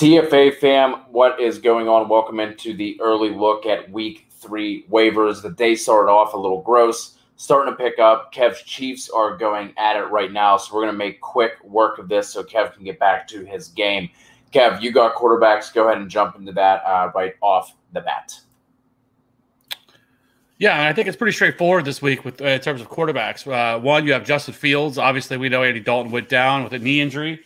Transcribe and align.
TFA 0.00 0.54
fam, 0.54 0.94
what 1.10 1.38
is 1.38 1.58
going 1.58 1.86
on? 1.86 2.08
Welcome 2.08 2.40
into 2.40 2.72
the 2.72 2.98
early 3.02 3.28
look 3.28 3.66
at 3.66 3.92
week 3.92 4.28
three 4.30 4.86
waivers. 4.90 5.42
The 5.42 5.50
day 5.50 5.74
started 5.74 6.10
off 6.10 6.32
a 6.32 6.38
little 6.38 6.62
gross, 6.62 7.18
starting 7.36 7.70
to 7.70 7.76
pick 7.76 7.98
up. 7.98 8.32
Kev's 8.32 8.62
Chiefs 8.62 9.10
are 9.10 9.36
going 9.36 9.74
at 9.76 9.98
it 9.98 10.04
right 10.04 10.32
now, 10.32 10.56
so 10.56 10.74
we're 10.74 10.80
going 10.80 10.94
to 10.94 10.96
make 10.96 11.20
quick 11.20 11.62
work 11.62 11.98
of 11.98 12.08
this 12.08 12.30
so 12.30 12.42
Kev 12.42 12.72
can 12.72 12.82
get 12.82 12.98
back 12.98 13.28
to 13.28 13.44
his 13.44 13.68
game. 13.68 14.08
Kev, 14.54 14.80
you 14.80 14.90
got 14.90 15.16
quarterbacks. 15.16 15.70
Go 15.70 15.88
ahead 15.88 16.00
and 16.00 16.08
jump 16.08 16.34
into 16.34 16.52
that 16.52 16.82
uh, 16.86 17.12
right 17.14 17.34
off 17.42 17.76
the 17.92 18.00
bat. 18.00 18.40
Yeah, 20.56 20.88
I 20.88 20.94
think 20.94 21.08
it's 21.08 21.16
pretty 21.18 21.34
straightforward 21.34 21.84
this 21.84 22.00
week 22.00 22.24
with 22.24 22.40
uh, 22.40 22.46
in 22.46 22.60
terms 22.62 22.80
of 22.80 22.88
quarterbacks. 22.88 23.46
Uh, 23.46 23.78
one, 23.78 24.06
you 24.06 24.14
have 24.14 24.24
Justin 24.24 24.54
Fields. 24.54 24.96
Obviously, 24.96 25.36
we 25.36 25.50
know 25.50 25.62
Andy 25.62 25.80
Dalton 25.80 26.10
went 26.10 26.30
down 26.30 26.64
with 26.64 26.72
a 26.72 26.78
knee 26.78 27.02
injury 27.02 27.44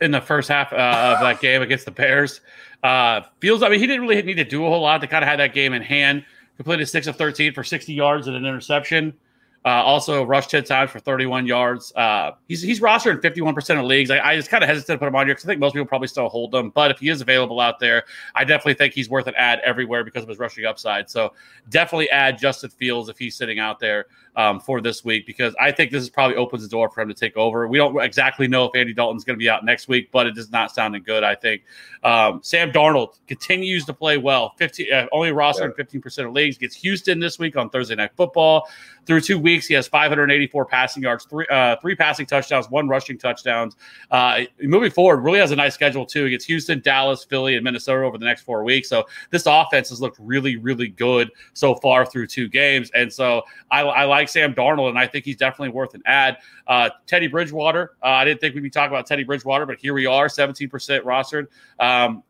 in 0.00 0.10
the 0.10 0.20
first 0.20 0.48
half 0.48 0.72
uh, 0.72 1.16
of 1.16 1.20
that 1.20 1.40
game 1.40 1.62
against 1.62 1.84
the 1.84 1.90
Bears. 1.90 2.40
Uh, 2.82 3.22
Fields, 3.40 3.62
I 3.62 3.68
mean, 3.68 3.80
he 3.80 3.86
didn't 3.86 4.02
really 4.06 4.22
need 4.22 4.34
to 4.34 4.44
do 4.44 4.64
a 4.64 4.68
whole 4.68 4.80
lot. 4.80 5.00
to 5.00 5.06
kind 5.06 5.22
of 5.22 5.28
have 5.28 5.38
that 5.38 5.54
game 5.54 5.72
in 5.72 5.82
hand. 5.82 6.24
Completed 6.56 6.86
six 6.86 7.06
of 7.06 7.16
13 7.16 7.52
for 7.52 7.64
60 7.64 7.92
yards 7.92 8.26
and 8.26 8.36
an 8.36 8.44
interception. 8.44 9.14
Uh, 9.62 9.68
also, 9.68 10.24
rushed 10.24 10.50
10 10.50 10.64
times 10.64 10.90
for 10.90 11.00
31 11.00 11.46
yards. 11.46 11.92
Uh, 11.94 12.32
he's 12.48 12.62
he's 12.62 12.80
rostered 12.80 13.22
in 13.22 13.44
51% 13.44 13.78
of 13.78 13.84
leagues. 13.84 14.10
I, 14.10 14.18
I 14.18 14.36
just 14.36 14.48
kind 14.48 14.64
of 14.64 14.68
hesitate 14.68 14.94
to 14.94 14.98
put 14.98 15.08
him 15.08 15.14
on 15.14 15.26
here 15.26 15.34
because 15.34 15.44
I 15.44 15.48
think 15.48 15.60
most 15.60 15.74
people 15.74 15.86
probably 15.86 16.08
still 16.08 16.30
hold 16.30 16.54
him. 16.54 16.70
But 16.70 16.90
if 16.90 16.98
he 16.98 17.10
is 17.10 17.20
available 17.20 17.60
out 17.60 17.78
there, 17.78 18.04
I 18.34 18.44
definitely 18.44 18.74
think 18.74 18.94
he's 18.94 19.10
worth 19.10 19.26
an 19.26 19.34
ad 19.36 19.60
everywhere 19.62 20.02
because 20.02 20.22
of 20.22 20.30
his 20.30 20.38
rushing 20.38 20.64
upside. 20.64 21.10
So 21.10 21.34
definitely 21.68 22.08
add 22.08 22.38
Justin 22.38 22.70
Fields 22.70 23.10
if 23.10 23.18
he's 23.18 23.36
sitting 23.36 23.58
out 23.58 23.80
there 23.80 24.06
um, 24.36 24.60
for 24.60 24.80
this 24.80 25.04
week 25.04 25.26
because 25.26 25.54
I 25.60 25.72
think 25.72 25.90
this 25.90 26.02
is 26.02 26.08
probably 26.08 26.36
opens 26.36 26.62
the 26.62 26.68
door 26.68 26.88
for 26.88 27.00
him 27.00 27.08
to 27.08 27.14
take 27.14 27.36
over. 27.36 27.66
We 27.66 27.78
don't 27.78 28.00
exactly 28.00 28.48
know 28.48 28.64
if 28.64 28.74
Andy 28.74 28.94
Dalton's 28.94 29.24
going 29.24 29.36
to 29.36 29.38
be 29.38 29.50
out 29.50 29.64
next 29.64 29.88
week, 29.88 30.10
but 30.12 30.26
it 30.26 30.38
is 30.38 30.50
not 30.50 30.72
sounding 30.72 31.02
good. 31.02 31.24
I 31.24 31.34
think 31.34 31.62
um, 32.02 32.40
Sam 32.42 32.70
Darnold 32.70 33.18
continues 33.26 33.84
to 33.86 33.92
play 33.92 34.18
well. 34.18 34.54
15 34.56 34.92
uh, 34.92 35.06
only 35.12 35.32
roster 35.32 35.64
in 35.64 35.72
15% 35.72 36.26
of 36.26 36.32
leagues. 36.32 36.58
Gets 36.58 36.76
Houston 36.76 37.18
this 37.18 37.38
week 37.38 37.56
on 37.56 37.70
Thursday 37.70 37.94
Night 37.94 38.12
Football. 38.16 38.68
Through 39.06 39.22
two 39.22 39.38
weeks, 39.38 39.49
he 39.58 39.74
has 39.74 39.88
584 39.88 40.66
passing 40.66 41.02
yards, 41.02 41.24
three 41.24 41.46
uh, 41.50 41.76
three 41.80 41.94
passing 41.94 42.26
touchdowns, 42.26 42.70
one 42.70 42.88
rushing 42.88 43.18
touchdowns. 43.18 43.76
Uh, 44.10 44.42
moving 44.62 44.90
forward, 44.90 45.18
really 45.18 45.38
has 45.38 45.50
a 45.50 45.56
nice 45.56 45.74
schedule 45.74 46.06
too. 46.06 46.24
He 46.24 46.30
gets 46.30 46.44
Houston, 46.44 46.80
Dallas, 46.80 47.24
Philly, 47.24 47.56
and 47.56 47.64
Minnesota 47.64 48.04
over 48.04 48.18
the 48.18 48.24
next 48.24 48.42
four 48.42 48.64
weeks. 48.64 48.88
So 48.88 49.06
this 49.30 49.44
offense 49.46 49.88
has 49.90 50.00
looked 50.00 50.18
really, 50.20 50.56
really 50.56 50.88
good 50.88 51.30
so 51.54 51.74
far 51.76 52.06
through 52.06 52.28
two 52.28 52.48
games, 52.48 52.90
and 52.94 53.12
so 53.12 53.42
I, 53.70 53.82
I 53.82 54.04
like 54.04 54.28
Sam 54.28 54.54
Darnold, 54.54 54.90
and 54.90 54.98
I 54.98 55.06
think 55.06 55.24
he's 55.24 55.36
definitely 55.36 55.70
worth 55.70 55.94
an 55.94 56.02
ad. 56.06 56.38
Uh, 56.66 56.90
Teddy 57.06 57.26
Bridgewater, 57.26 57.92
uh, 58.02 58.06
I 58.06 58.24
didn't 58.24 58.40
think 58.40 58.54
we'd 58.54 58.62
be 58.62 58.70
talking 58.70 58.92
about 58.92 59.06
Teddy 59.06 59.24
Bridgewater, 59.24 59.66
but 59.66 59.78
here 59.78 59.94
we 59.94 60.06
are, 60.06 60.28
17% 60.28 60.70
rostered. 61.02 61.46
Um, 61.78 62.22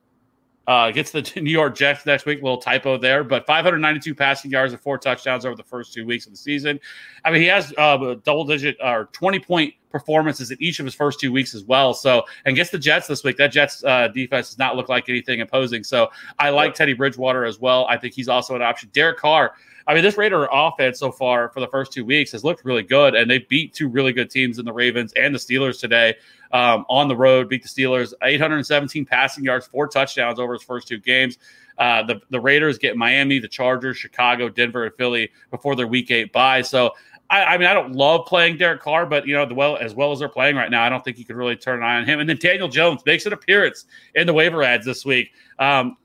uh, 0.67 0.91
gets 0.91 1.11
the 1.11 1.23
New 1.41 1.51
York 1.51 1.75
Jets 1.75 2.07
next 2.07 2.27
week. 2.27 2.43
Little 2.43 2.59
typo 2.59 2.97
there, 2.97 3.25
but 3.25 3.47
592 3.47 4.15
passing 4.15 4.51
yards 4.51 4.73
and 4.73 4.81
four 4.81 4.99
touchdowns 4.99 5.45
over 5.45 5.57
the 5.57 5.63
first 5.63 5.93
two 5.93 6.07
weeks 6.07 6.27
of 6.27 6.33
the 6.33 6.39
season. 6.39 6.79
I 7.25 7.31
mean, 7.31 7.41
he 7.41 7.47
has 7.49 7.73
uh, 7.77 7.97
double 8.25 8.45
digit 8.45 8.77
or 8.83 9.09
20 9.13 9.41
point 9.41 9.75
performances 9.91 10.51
in 10.51 10.57
each 10.61 10.79
of 10.79 10.85
his 10.85 10.95
first 10.95 11.19
two 11.19 11.33
weeks 11.33 11.55
as 11.55 11.65
well. 11.65 11.93
So, 11.95 12.25
and 12.45 12.55
gets 12.55 12.71
the 12.71 12.79
Jets 12.79 13.07
this 13.07 13.25
week. 13.25 13.37
That 13.37 13.53
Jets 13.53 13.83
uh, 13.85 14.09
defense 14.09 14.51
does 14.51 14.59
not 14.59 14.77
look 14.77 14.89
like 14.89 15.09
anything 15.09 15.41
imposing. 15.41 15.83
So, 15.85 16.11
I 16.39 16.51
like 16.51 16.75
Teddy 16.75 16.93
Bridgewater 16.93 17.45
as 17.45 17.59
well. 17.59 17.87
I 17.89 17.97
think 17.97 18.15
he's 18.15 18.29
also 18.29 18.55
an 18.55 18.63
option. 18.63 18.91
Derek 18.93 19.19
Carr. 19.19 19.55
I 19.87 19.95
mean, 19.95 20.03
this 20.03 20.17
Raider 20.17 20.49
offense 20.51 20.99
so 20.99 21.11
far 21.11 21.49
for 21.51 21.61
the 21.61 21.69
first 21.69 21.93
two 21.93 22.05
weeks 22.05 22.33
has 22.33 22.45
looked 22.45 22.65
really 22.65 22.83
good, 22.83 23.15
and 23.15 23.31
they 23.31 23.39
beat 23.39 23.75
two 23.75 23.89
really 23.89 24.13
good 24.13 24.31
teams 24.31 24.59
in 24.59 24.65
the 24.65 24.73
Ravens 24.73 25.13
and 25.15 25.35
the 25.35 25.39
Steelers 25.39 25.81
today 25.81 26.17
um, 26.53 26.85
on 26.89 27.09
the 27.09 27.17
road. 27.17 27.49
Beat 27.49 27.63
the 27.63 27.69
Steelers 27.69 28.13
817 28.23 29.05
passing 29.05 29.45
yards, 29.45 29.67
four 29.67 29.89
touchdowns 29.89 30.39
over 30.39 30.53
his 30.53 30.63
first 30.63 30.89
two 30.89 30.99
games. 30.99 31.39
Uh, 31.79 32.03
the 32.03 32.21
the 32.31 32.41
Raiders 32.41 32.79
get 32.79 32.97
Miami, 32.97 33.39
the 33.39 33.49
Chargers, 33.49 33.97
Chicago, 33.97 34.49
Denver, 34.49 34.85
and 34.85 34.95
Philly 34.95 35.31
before 35.51 35.75
their 35.77 35.87
Week 35.87 36.11
Eight 36.11 36.33
bye. 36.33 36.63
So 36.63 36.93
I, 37.31 37.59
mean, 37.59 37.69
I 37.69 37.75
don't 37.75 37.93
love 37.93 38.27
playing 38.27 38.57
Derek 38.57 38.81
Carr, 38.81 39.07
but 39.07 39.25
you 39.25 39.35
know, 39.35 39.47
the 39.47 39.55
well 39.55 39.77
as 39.77 39.95
well 39.95 40.11
as 40.11 40.19
they're 40.19 40.29
playing 40.29 40.57
right 40.57 40.71
now, 40.71 40.83
I 40.83 40.89
don't 40.89 41.05
think 41.05 41.17
you 41.17 41.25
could 41.25 41.37
really 41.37 41.55
turn 41.55 41.79
an 41.79 41.85
eye 41.85 41.97
on 41.99 42.05
him. 42.05 42.19
And 42.19 42.29
then 42.29 42.39
Daniel 42.39 42.67
Jones 42.67 43.03
makes 43.07 43.25
an 43.25 43.33
appearance 43.33 43.85
in 44.17 44.27
the 44.27 44.33
waiver 44.33 44.65
ads 44.65 44.85
this 44.85 45.05
week. 45.05 45.31
Um, 45.61 45.97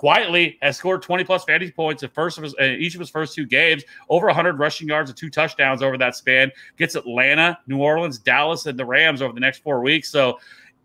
quietly 0.00 0.56
has 0.62 0.78
scored 0.78 1.02
20 1.02 1.24
plus 1.24 1.44
fantasy 1.44 1.70
points 1.70 2.02
in 2.02 2.08
first 2.08 2.38
of 2.38 2.44
his, 2.44 2.54
uh, 2.58 2.64
each 2.64 2.94
of 2.94 3.00
his 3.00 3.10
first 3.10 3.34
two 3.34 3.44
games, 3.44 3.82
over 4.08 4.28
100 4.28 4.58
rushing 4.58 4.88
yards 4.88 5.10
and 5.10 5.16
two 5.18 5.28
touchdowns 5.28 5.82
over 5.82 5.98
that 5.98 6.16
span. 6.16 6.50
Gets 6.78 6.94
Atlanta, 6.94 7.58
New 7.66 7.82
Orleans, 7.82 8.18
Dallas, 8.18 8.64
and 8.64 8.78
the 8.78 8.84
Rams 8.86 9.20
over 9.20 9.34
the 9.34 9.40
next 9.40 9.62
four 9.62 9.82
weeks. 9.82 10.08
So 10.08 10.38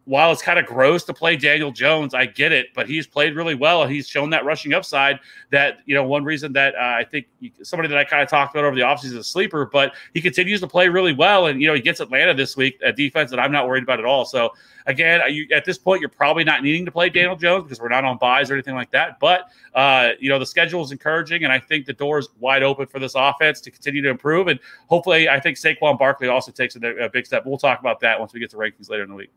while 0.06 0.32
it's 0.32 0.42
kind 0.42 0.60
of 0.60 0.66
gross 0.68 1.04
to 1.04 1.14
play 1.14 1.36
Daniel 1.36 1.72
Jones, 1.72 2.14
I 2.14 2.28
get 2.28 2.52
it, 2.52 2.68
but 2.76 2.88
he's 2.88 3.08
played 3.08 3.36
really 3.36 3.56
well. 3.56 3.88
He's 3.88 4.08
shown 4.08 4.30
that 4.30 4.46
rushing 4.46 4.74
upside 4.74 5.20
that, 5.50 5.80
you 5.86 5.96
know, 5.96 6.04
one 6.04 6.24
reason 6.24 6.54
that 6.54 6.76
uh, 6.76 6.96
I 7.00 7.04
think 7.04 7.26
somebody 7.64 7.90
that 7.90 7.98
I 7.98 8.04
kind 8.04 8.22
of 8.22 8.30
talked 8.30 8.56
about 8.56 8.66
over 8.66 8.76
the 8.76 8.84
offseason 8.84 9.06
is 9.06 9.14
a 9.14 9.24
sleeper, 9.24 9.66
but 9.66 9.96
he 10.14 10.22
continues 10.22 10.60
to 10.60 10.68
play 10.68 10.90
really 10.90 11.14
well. 11.14 11.48
And, 11.48 11.60
you 11.60 11.68
know, 11.68 11.74
he 11.74 11.82
gets 11.82 12.00
Atlanta 12.00 12.36
this 12.36 12.56
week, 12.56 12.80
a 12.84 12.94
defense 12.94 13.32
that 13.32 13.40
I'm 13.40 13.52
not 13.52 13.68
worried 13.68 13.82
about 13.82 13.98
at 13.98 14.06
all. 14.06 14.26
So, 14.26 14.54
again, 14.86 15.22
you, 15.30 15.48
at 15.52 15.66
this 15.66 15.80
point, 15.80 16.02
you're 16.02 16.10
probably 16.10 16.44
not 16.44 16.62
needing 16.62 16.86
to 16.86 16.92
play 16.92 17.10
Daniel 17.10 17.36
Jones 17.36 17.64
because 17.64 17.80
we're 17.80 17.90
not 17.90 18.06
on 18.06 18.20
buys 18.20 18.52
or 18.52 18.54
anything 18.54 18.76
like 18.76 18.92
that. 18.92 19.20
But, 19.20 19.50
uh, 19.74 20.10
you 20.20 20.30
know, 20.30 20.38
the 20.38 20.46
schedule 20.46 20.84
is 20.84 20.92
encouraging, 20.92 21.46
and 21.46 21.52
I 21.52 21.58
think 21.58 21.88
the 21.88 21.94
door 21.94 22.20
is 22.20 22.30
wide 22.40 22.62
open 22.62 22.86
for 22.86 23.00
this 23.00 23.14
offense 23.16 23.60
to 23.62 23.72
continue 23.72 24.04
to 24.04 24.10
improve. 24.10 24.50
And 24.50 24.60
hopefully, 24.88 25.30
I 25.30 25.40
think 25.40 25.58
Saquon 25.58 25.98
Barkley 25.98 26.28
also 26.28 26.52
takes 26.52 26.76
a, 26.76 27.06
a 27.06 27.10
big 27.10 27.26
step. 27.26 27.44
We'll 27.44 27.58
talk 27.58 27.80
about 27.80 28.00
that 28.02 28.20
once 28.20 28.34
we 28.34 28.40
get 28.40 28.52
to 28.52 28.58
rankings 28.58 28.88
later 28.88 29.02
in 29.02 29.10
the 29.10 29.16
week. 29.16 29.32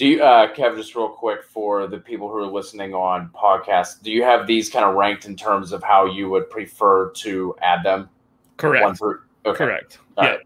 Do 0.00 0.06
you, 0.06 0.22
uh, 0.22 0.50
Kev, 0.54 0.76
just 0.76 0.94
real 0.94 1.10
quick 1.10 1.42
for 1.42 1.86
the 1.86 1.98
people 1.98 2.26
who 2.26 2.36
are 2.36 2.46
listening 2.46 2.94
on 2.94 3.28
podcasts, 3.34 4.02
do 4.02 4.10
you 4.10 4.22
have 4.22 4.46
these 4.46 4.70
kind 4.70 4.82
of 4.82 4.94
ranked 4.94 5.26
in 5.26 5.36
terms 5.36 5.72
of 5.72 5.82
how 5.82 6.06
you 6.06 6.30
would 6.30 6.48
prefer 6.48 7.10
to 7.10 7.54
add 7.60 7.84
them? 7.84 8.08
Correct. 8.56 8.98
okay. 9.02 9.20
Correct. 9.44 9.98
All 10.16 10.24
yeah. 10.24 10.30
Right. 10.30 10.40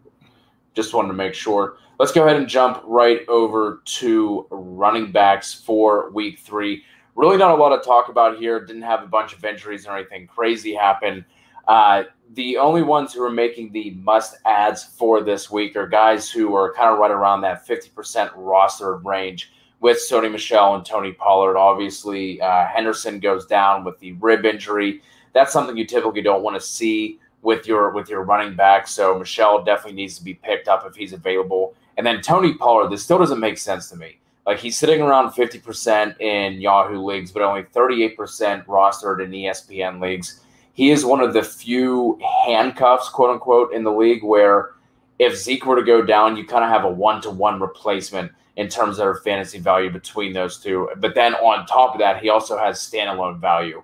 Just 0.73 0.93
wanted 0.93 1.07
to 1.07 1.13
make 1.13 1.33
sure. 1.33 1.77
Let's 1.99 2.11
go 2.11 2.25
ahead 2.25 2.35
and 2.35 2.49
jump 2.49 2.81
right 2.83 3.21
over 3.29 3.81
to 3.85 4.45
running 4.49 5.13
backs 5.13 5.53
for 5.53 6.09
week 6.11 6.39
three. 6.39 6.83
Really, 7.15 7.37
not 7.37 7.51
a 7.51 7.55
lot 7.55 7.71
of 7.71 7.81
talk 7.81 8.09
about 8.09 8.37
here. 8.37 8.59
Didn't 8.59 8.81
have 8.81 9.03
a 9.03 9.07
bunch 9.07 9.31
of 9.31 9.45
injuries 9.45 9.87
or 9.87 9.95
anything 9.95 10.27
crazy 10.27 10.73
happen. 10.73 11.23
Uh, 11.67 12.03
the 12.33 12.57
only 12.57 12.81
ones 12.81 13.13
who 13.13 13.23
are 13.23 13.31
making 13.31 13.71
the 13.71 13.91
must 13.91 14.37
ads 14.45 14.83
for 14.83 15.21
this 15.21 15.49
week 15.49 15.75
are 15.75 15.87
guys 15.87 16.29
who 16.29 16.53
are 16.55 16.73
kind 16.73 16.91
of 16.91 16.99
right 16.99 17.11
around 17.11 17.41
that 17.41 17.65
50% 17.65 18.31
roster 18.35 18.97
range 18.97 19.51
with 19.79 19.97
Sony 19.97 20.31
Michel 20.31 20.75
and 20.75 20.85
Tony 20.85 21.13
Pollard. 21.13 21.57
Obviously, 21.57 22.41
uh, 22.41 22.65
Henderson 22.67 23.19
goes 23.19 23.45
down 23.45 23.83
with 23.83 23.99
the 23.99 24.13
rib 24.13 24.45
injury. 24.45 25.01
That's 25.33 25.53
something 25.53 25.77
you 25.77 25.85
typically 25.85 26.21
don't 26.21 26.43
want 26.43 26.59
to 26.59 26.65
see 26.65 27.19
with 27.41 27.67
your 27.67 27.91
with 27.91 28.09
your 28.09 28.23
running 28.23 28.55
back. 28.55 28.87
So 28.87 29.17
Michel 29.17 29.63
definitely 29.63 29.95
needs 29.95 30.17
to 30.17 30.23
be 30.23 30.33
picked 30.33 30.67
up 30.67 30.85
if 30.85 30.95
he's 30.95 31.13
available. 31.13 31.75
And 31.97 32.05
then 32.05 32.21
Tony 32.21 32.55
Pollard, 32.55 32.89
this 32.89 33.03
still 33.03 33.19
doesn't 33.19 33.39
make 33.39 33.57
sense 33.57 33.89
to 33.89 33.95
me. 33.95 34.17
Like 34.45 34.59
he's 34.59 34.77
sitting 34.77 35.01
around 35.01 35.31
50% 35.31 36.19
in 36.19 36.61
Yahoo 36.61 37.03
leagues, 37.03 37.31
but 37.31 37.41
only 37.41 37.63
38% 37.63 38.65
rostered 38.65 39.23
in 39.23 39.31
ESPN 39.31 40.01
leagues. 40.01 40.41
He 40.75 40.91
is 40.91 41.05
one 41.05 41.21
of 41.21 41.33
the 41.33 41.41
few 41.41 42.19
handcuffs, 42.45 43.09
quote 43.09 43.31
unquote, 43.31 43.73
in 43.73 43.83
the 43.83 43.91
league 43.91 44.23
where 44.23 44.71
if 45.19 45.35
Zeke 45.35 45.65
were 45.65 45.77
to 45.77 45.83
go 45.83 46.01
down, 46.01 46.35
you 46.35 46.45
kind 46.45 46.65
of 46.65 46.69
have 46.69 46.83
a 46.83 46.89
one 46.89 47.21
to 47.21 47.29
one 47.29 47.61
replacement 47.61 48.31
in 48.57 48.67
terms 48.67 48.99
of 48.99 49.23
fantasy 49.23 49.57
value 49.57 49.89
between 49.89 50.33
those 50.33 50.57
two. 50.57 50.89
But 50.97 51.15
then 51.15 51.33
on 51.35 51.65
top 51.65 51.95
of 51.95 51.99
that, 51.99 52.21
he 52.21 52.29
also 52.29 52.57
has 52.57 52.77
standalone 52.79 53.39
value. 53.39 53.83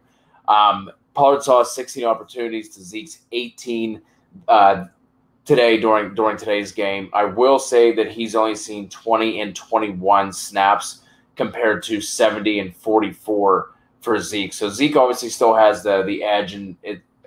Um, 0.50 0.92
Pollard 1.14 1.44
saw 1.44 1.64
16 1.64 2.04
opportunities 2.04 2.70
to 2.76 2.84
Zeke's 2.84 3.20
18 3.32 4.02
uh, 4.50 4.86
today 5.46 5.80
during 5.80 6.14
during 6.14 6.36
today's 6.36 6.74
game. 6.74 7.10
I 7.14 7.24
will 7.24 7.60
say 7.60 7.94
that 7.96 8.12
he's 8.12 8.36
only 8.36 8.56
seen 8.56 8.90
20 8.90 9.40
and 9.40 9.56
21 9.56 10.34
snaps 10.34 11.04
compared 11.38 11.84
to 11.84 12.02
70 12.02 12.60
and 12.60 12.76
44 12.76 13.71
for 14.02 14.20
Zeke. 14.20 14.54
So 14.54 14.70
Zeke 14.70 14.96
obviously 14.96 15.30
still 15.30 15.56
has 15.56 15.84
the 15.84 16.04
the 16.04 16.24
edge 16.24 16.54
and 16.54 16.76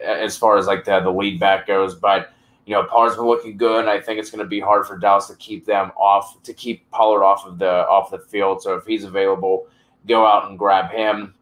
as 0.03 0.37
far 0.37 0.59
as 0.59 0.67
like 0.67 0.85
the 0.85 1.01
the 1.01 1.11
lead 1.11 1.41
back 1.41 1.67
goes, 1.67 1.95
but 1.95 2.33
you 2.67 2.75
know 2.75 2.85
Pollard's 2.85 3.17
been 3.17 3.27
looking 3.27 3.57
good, 3.57 3.81
and 3.81 3.91
I 3.91 4.01
think 4.01 4.19
it's 4.19 4.31
going 4.31 4.45
to 4.45 4.49
be 4.49 4.61
hard 4.61 4.87
for 4.87 4.99
Dallas 4.99 5.27
to 5.29 5.37
keep 5.37 5.65
them 5.65 5.93
off 5.97 6.43
to 6.43 6.53
keep 6.53 6.91
Pollard 6.91 7.25
off 7.25 7.47
of 7.47 7.59
the 7.59 7.87
off 7.89 8.11
the 8.11 8.19
field. 8.19 8.63
So 8.63 8.75
if 8.75 8.85
he's 8.85 9.05
available, 9.05 9.67
go 10.07 10.27
out 10.27 10.49
and 10.49 10.59
grab 10.59 10.91
him. 10.91 11.35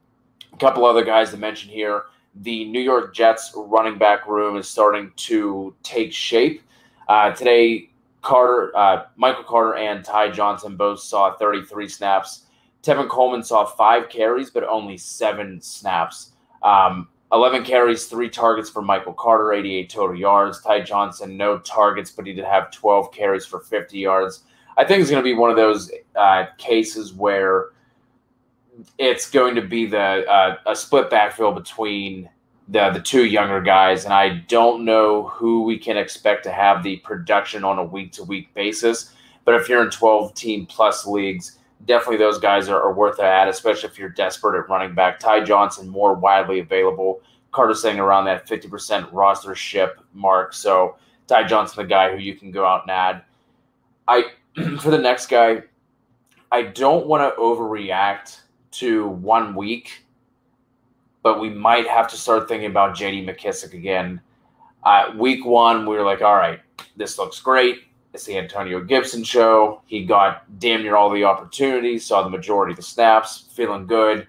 A 0.52 0.56
couple 0.58 0.84
other 0.84 1.04
guys 1.04 1.30
to 1.30 1.36
mention 1.36 1.70
here 1.70 2.04
the 2.34 2.64
New 2.66 2.80
York 2.80 3.14
Jets 3.14 3.52
running 3.54 3.98
back 3.98 4.26
room 4.26 4.56
is 4.56 4.68
starting 4.68 5.12
to 5.16 5.74
take 5.82 6.12
shape. 6.12 6.62
Uh, 7.08 7.32
today, 7.32 7.90
Carter, 8.22 8.74
uh, 8.76 9.04
Michael 9.16 9.44
Carter, 9.44 9.74
and 9.74 10.04
Ty 10.04 10.30
Johnson 10.30 10.76
both 10.76 11.00
saw 11.00 11.36
33 11.36 11.88
snaps. 11.88 12.46
Tevin 12.82 13.08
Coleman 13.08 13.42
saw 13.42 13.64
five 13.64 14.08
carries, 14.08 14.50
but 14.50 14.64
only 14.64 14.96
seven 14.96 15.60
snaps. 15.60 16.32
Um, 16.62 17.08
11 17.32 17.64
carries, 17.64 18.06
three 18.06 18.28
targets 18.28 18.68
for 18.68 18.82
Michael 18.82 19.14
Carter, 19.14 19.52
88 19.52 19.88
total 19.88 20.16
yards. 20.16 20.60
Ty 20.60 20.82
Johnson, 20.82 21.36
no 21.36 21.58
targets, 21.60 22.10
but 22.10 22.26
he 22.26 22.32
did 22.34 22.44
have 22.44 22.70
12 22.70 23.12
carries 23.12 23.46
for 23.46 23.60
50 23.60 23.98
yards. 23.98 24.44
I 24.76 24.84
think 24.84 25.00
it's 25.00 25.10
going 25.10 25.22
to 25.22 25.28
be 25.28 25.34
one 25.34 25.50
of 25.50 25.56
those 25.56 25.90
uh, 26.16 26.46
cases 26.58 27.12
where 27.12 27.70
it's 28.98 29.30
going 29.30 29.54
to 29.54 29.62
be 29.62 29.86
the 29.86 30.26
uh, 30.28 30.56
a 30.66 30.74
split 30.74 31.10
backfield 31.10 31.54
between 31.54 32.28
the 32.68 32.90
the 32.90 33.00
two 33.00 33.26
younger 33.26 33.60
guys, 33.60 34.04
and 34.04 34.14
I 34.14 34.38
don't 34.48 34.84
know 34.84 35.28
who 35.28 35.62
we 35.62 35.78
can 35.78 35.96
expect 35.96 36.44
to 36.44 36.52
have 36.52 36.82
the 36.82 36.96
production 36.98 37.64
on 37.64 37.78
a 37.78 37.84
week 37.84 38.12
to 38.12 38.24
week 38.24 38.52
basis. 38.54 39.14
But 39.44 39.56
if 39.56 39.68
you're 39.68 39.82
in 39.82 39.90
12 39.90 40.34
team 40.34 40.66
plus 40.66 41.06
leagues, 41.06 41.58
definitely 41.86 42.18
those 42.18 42.38
guys 42.38 42.68
are, 42.68 42.80
are 42.80 42.92
worth 42.92 43.18
a 43.18 43.24
add, 43.24 43.48
especially 43.48 43.88
if 43.88 43.98
you're 43.98 44.08
desperate 44.08 44.58
at 44.58 44.68
running 44.68 44.94
back. 44.94 45.18
Ty 45.18 45.44
Johnson 45.44 45.88
more 45.88 46.14
widely 46.14 46.60
available. 46.60 47.22
Carter 47.50 47.74
saying 47.74 47.98
around 47.98 48.24
that 48.24 48.48
50% 48.48 49.08
roster 49.12 49.54
ship 49.54 50.00
mark. 50.14 50.54
So 50.54 50.96
Ty 51.26 51.44
Johnson, 51.44 51.82
the 51.82 51.88
guy 51.88 52.12
who 52.12 52.18
you 52.18 52.34
can 52.34 52.50
go 52.50 52.64
out 52.64 52.82
and 52.82 52.90
add. 52.90 53.22
I 54.08 54.24
for 54.80 54.90
the 54.90 54.98
next 54.98 55.26
guy, 55.26 55.62
I 56.50 56.62
don't 56.62 57.06
want 57.06 57.22
to 57.22 57.40
overreact 57.40 58.40
to 58.72 59.08
one 59.08 59.54
week, 59.54 60.04
but 61.22 61.40
we 61.40 61.50
might 61.50 61.86
have 61.86 62.08
to 62.08 62.16
start 62.16 62.48
thinking 62.48 62.70
about 62.70 62.96
JD 62.96 63.26
McKissic 63.26 63.74
again. 63.74 64.20
Uh, 64.84 65.12
week 65.16 65.44
one, 65.44 65.86
we 65.86 65.96
were 65.96 66.04
like, 66.04 66.22
all 66.22 66.36
right, 66.36 66.60
this 66.96 67.18
looks 67.18 67.40
great. 67.40 67.84
It's 68.12 68.24
the 68.24 68.36
Antonio 68.36 68.80
Gibson 68.80 69.24
show. 69.24 69.80
He 69.86 70.04
got 70.04 70.58
damn 70.58 70.82
near 70.82 70.96
all 70.96 71.10
the 71.10 71.24
opportunities, 71.24 72.04
saw 72.04 72.22
the 72.22 72.30
majority 72.30 72.72
of 72.72 72.76
the 72.76 72.82
snaps, 72.82 73.48
feeling 73.52 73.86
good. 73.86 74.26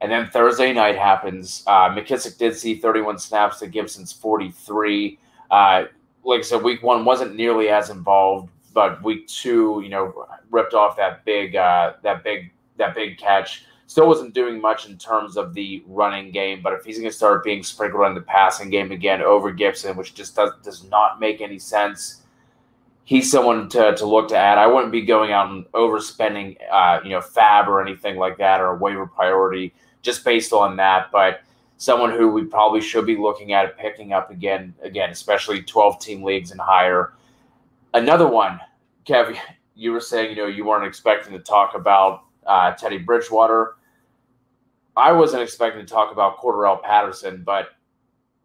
And 0.00 0.12
then 0.12 0.30
Thursday 0.30 0.72
night 0.72 0.96
happens. 0.96 1.64
Uh, 1.66 1.88
McKissic 1.90 2.38
did 2.38 2.54
see 2.54 2.76
31 2.76 3.18
snaps 3.18 3.58
to 3.60 3.66
Gibson's 3.66 4.12
43. 4.12 5.18
Uh, 5.50 5.84
like 6.22 6.40
I 6.40 6.42
said, 6.42 6.62
week 6.62 6.82
one 6.82 7.04
wasn't 7.04 7.34
nearly 7.34 7.68
as 7.68 7.90
involved, 7.90 8.50
but 8.72 9.02
week 9.02 9.26
two, 9.26 9.80
you 9.82 9.88
know, 9.88 10.26
ripped 10.50 10.74
off 10.74 10.96
that 10.96 11.24
big, 11.24 11.56
uh, 11.56 11.94
that 12.02 12.22
big, 12.22 12.52
that 12.76 12.94
big 12.94 13.18
catch. 13.18 13.64
Still 13.88 14.08
wasn't 14.08 14.34
doing 14.34 14.60
much 14.60 14.88
in 14.88 14.98
terms 14.98 15.36
of 15.36 15.54
the 15.54 15.82
running 15.86 16.30
game, 16.30 16.60
but 16.62 16.72
if 16.72 16.84
he's 16.84 16.98
going 16.98 17.08
to 17.08 17.16
start 17.16 17.44
being 17.44 17.62
sprinkled 17.62 18.06
in 18.06 18.14
the 18.14 18.20
passing 18.20 18.68
game 18.68 18.90
again 18.90 19.22
over 19.22 19.52
Gibson, 19.52 19.96
which 19.96 20.12
just 20.12 20.34
does 20.34 20.50
does 20.62 20.84
not 20.90 21.20
make 21.20 21.40
any 21.40 21.58
sense, 21.58 22.22
he's 23.06 23.30
someone 23.30 23.68
to, 23.68 23.94
to 23.94 24.04
look 24.04 24.28
to 24.28 24.36
add. 24.36 24.58
I 24.58 24.66
wouldn't 24.66 24.92
be 24.92 25.02
going 25.02 25.32
out 25.32 25.48
and 25.48 25.64
overspending, 25.72 26.56
uh, 26.70 27.00
you 27.04 27.10
know, 27.10 27.20
FAAB 27.20 27.68
or 27.68 27.80
anything 27.80 28.16
like 28.16 28.36
that 28.38 28.60
or 28.60 28.66
a 28.66 28.76
waiver 28.76 29.06
priority 29.06 29.72
just 30.02 30.24
based 30.24 30.52
on 30.52 30.76
that, 30.76 31.10
but 31.12 31.40
someone 31.78 32.10
who 32.10 32.28
we 32.28 32.44
probably 32.44 32.80
should 32.80 33.06
be 33.06 33.16
looking 33.16 33.52
at 33.52 33.78
picking 33.78 34.12
up 34.12 34.30
again, 34.30 34.74
again, 34.82 35.10
especially 35.10 35.62
12 35.62 36.00
team 36.00 36.22
leagues 36.22 36.50
and 36.50 36.60
higher. 36.60 37.14
Another 37.94 38.26
one, 38.26 38.60
Kev, 39.06 39.36
you 39.76 39.92
were 39.92 40.00
saying, 40.00 40.30
you 40.30 40.36
know, 40.36 40.48
you 40.48 40.64
weren't 40.64 40.86
expecting 40.86 41.32
to 41.32 41.38
talk 41.38 41.74
about 41.74 42.24
uh, 42.44 42.72
Teddy 42.72 42.98
Bridgewater. 42.98 43.76
I 44.96 45.12
wasn't 45.12 45.42
expecting 45.44 45.84
to 45.84 45.92
talk 45.92 46.10
about 46.10 46.38
Cordarrelle 46.38 46.82
Patterson, 46.82 47.44
but 47.44 47.68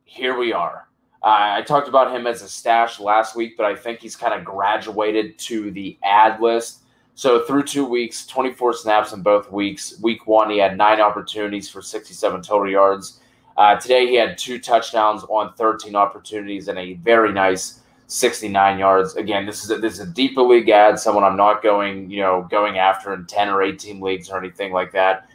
here 0.04 0.38
we 0.38 0.54
are. 0.54 0.88
Uh, 1.24 1.58
I 1.58 1.62
talked 1.62 1.88
about 1.88 2.16
him 2.16 2.26
as 2.26 2.42
a 2.42 2.50
stash 2.50 3.00
last 3.00 3.36
week, 3.36 3.56
but 3.56 3.66
I 3.66 3.76
think 3.76 4.00
he's 4.00 4.16
kind 4.16 4.34
of 4.34 4.44
graduated 4.44 5.38
to 5.40 5.70
the 5.72 5.98
ad 6.04 6.42
list. 6.42 6.80
So 7.14 7.44
through 7.44 7.64
two 7.64 7.86
weeks, 7.86 8.26
24 8.26 8.74
snaps 8.74 9.14
in 9.14 9.22
both 9.22 9.52
weeks. 9.52 10.00
Week 10.02 10.26
one, 10.26 10.50
he 10.50 10.58
had 10.58 10.78
nine 10.78 11.00
opportunities 11.00 11.70
for 11.70 11.82
67 11.82 12.42
total 12.42 12.72
yards. 12.72 13.20
Uh, 13.58 13.76
today, 13.76 14.08
he 14.08 14.16
had 14.16 14.38
two 14.38 14.58
touchdowns 14.58 15.24
on 15.26 15.54
13 15.54 15.96
opportunities 15.96 16.68
and 16.68 16.80
a 16.80 16.96
very 16.96 17.32
nice 17.32 17.82
69 18.08 18.80
yards. 18.80 19.16
Again, 19.16 19.46
this 19.46 19.64
is 19.64 19.72
a, 19.72 19.78
this 19.78 19.94
is 19.94 20.00
a 20.00 20.08
deeper 20.08 20.42
league 20.42 20.70
ad, 20.70 21.00
someone 21.00 21.24
I'm 21.24 21.38
not 21.38 21.62
going, 21.62 22.10
you 22.10 22.22
know, 22.22 22.48
going 22.50 22.80
after 22.80 23.14
in 23.14 23.26
10 23.26 23.50
or 23.50 23.62
18 23.62 24.02
leagues 24.02 24.30
or 24.30 24.40
anything 24.40 24.74
like 24.74 24.92
that. 24.94 25.28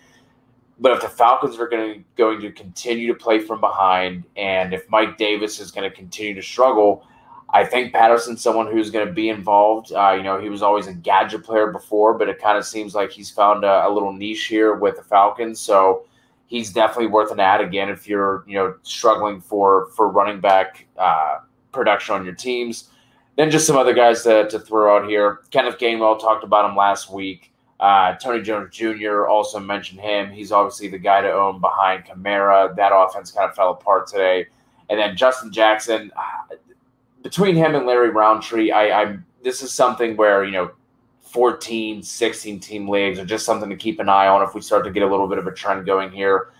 But 0.78 0.92
if 0.92 1.00
the 1.00 1.08
Falcons 1.08 1.58
are 1.58 1.68
going 1.68 1.94
to 1.94 2.04
going 2.16 2.40
to 2.40 2.52
continue 2.52 3.06
to 3.08 3.14
play 3.14 3.38
from 3.38 3.60
behind, 3.60 4.24
and 4.36 4.74
if 4.74 4.88
Mike 4.90 5.16
Davis 5.16 5.58
is 5.58 5.70
going 5.70 5.88
to 5.88 5.94
continue 5.94 6.34
to 6.34 6.42
struggle, 6.42 7.06
I 7.50 7.64
think 7.64 7.92
Patterson's 7.92 8.42
someone 8.42 8.70
who's 8.70 8.90
going 8.90 9.06
to 9.06 9.12
be 9.12 9.28
involved. 9.28 9.92
Uh, 9.92 10.12
you 10.12 10.22
know, 10.22 10.38
he 10.38 10.48
was 10.48 10.62
always 10.62 10.86
a 10.86 10.92
gadget 10.92 11.44
player 11.44 11.72
before, 11.72 12.14
but 12.14 12.28
it 12.28 12.40
kind 12.40 12.58
of 12.58 12.66
seems 12.66 12.94
like 12.94 13.10
he's 13.10 13.30
found 13.30 13.64
a, 13.64 13.86
a 13.86 13.90
little 13.90 14.12
niche 14.12 14.46
here 14.46 14.74
with 14.74 14.96
the 14.96 15.02
Falcons. 15.02 15.60
So 15.60 16.04
he's 16.46 16.72
definitely 16.72 17.08
worth 17.08 17.30
an 17.30 17.40
ad 17.40 17.60
again 17.60 17.88
if 17.88 18.08
you're 18.08 18.44
you 18.46 18.54
know 18.54 18.74
struggling 18.82 19.40
for 19.40 19.88
for 19.96 20.08
running 20.08 20.40
back 20.40 20.86
uh, 20.98 21.38
production 21.72 22.14
on 22.14 22.24
your 22.24 22.34
teams. 22.34 22.90
Then 23.36 23.50
just 23.50 23.66
some 23.66 23.76
other 23.76 23.92
guys 23.92 24.22
to, 24.22 24.48
to 24.48 24.58
throw 24.58 24.96
out 24.96 25.08
here. 25.08 25.40
Kenneth 25.50 25.78
Gainwell 25.78 26.18
talked 26.18 26.42
about 26.42 26.68
him 26.68 26.74
last 26.74 27.12
week. 27.12 27.52
Uh, 27.78 28.14
Tony 28.14 28.42
Jones 28.42 28.74
Jr. 28.74 29.26
also 29.26 29.60
mentioned 29.60 30.00
him. 30.00 30.30
He's 30.30 30.50
obviously 30.50 30.88
the 30.88 30.98
guy 30.98 31.20
to 31.20 31.30
own 31.30 31.60
behind 31.60 32.04
Kamara. 32.04 32.74
That 32.74 32.92
offense 32.94 33.30
kind 33.30 33.48
of 33.50 33.54
fell 33.54 33.72
apart 33.72 34.06
today. 34.06 34.46
And 34.88 34.98
then 34.98 35.16
Justin 35.16 35.52
Jackson, 35.52 36.10
uh, 36.16 36.56
between 37.22 37.56
him 37.56 37.74
and 37.74 37.86
Larry 37.86 38.10
Rountree, 38.10 38.70
I, 38.70 39.02
I 39.02 39.18
this 39.42 39.62
is 39.62 39.72
something 39.72 40.16
where 40.16 40.44
you 40.44 40.52
know 40.52 40.70
14, 41.22 42.02
16 42.02 42.60
team 42.60 42.88
leagues 42.88 43.18
are 43.18 43.26
just 43.26 43.44
something 43.44 43.68
to 43.68 43.76
keep 43.76 44.00
an 44.00 44.08
eye 44.08 44.28
on 44.28 44.42
if 44.42 44.54
we 44.54 44.60
start 44.60 44.84
to 44.84 44.90
get 44.90 45.02
a 45.02 45.06
little 45.06 45.28
bit 45.28 45.38
of 45.38 45.46
a 45.46 45.52
trend 45.52 45.84
going 45.84 46.10
here. 46.10 46.52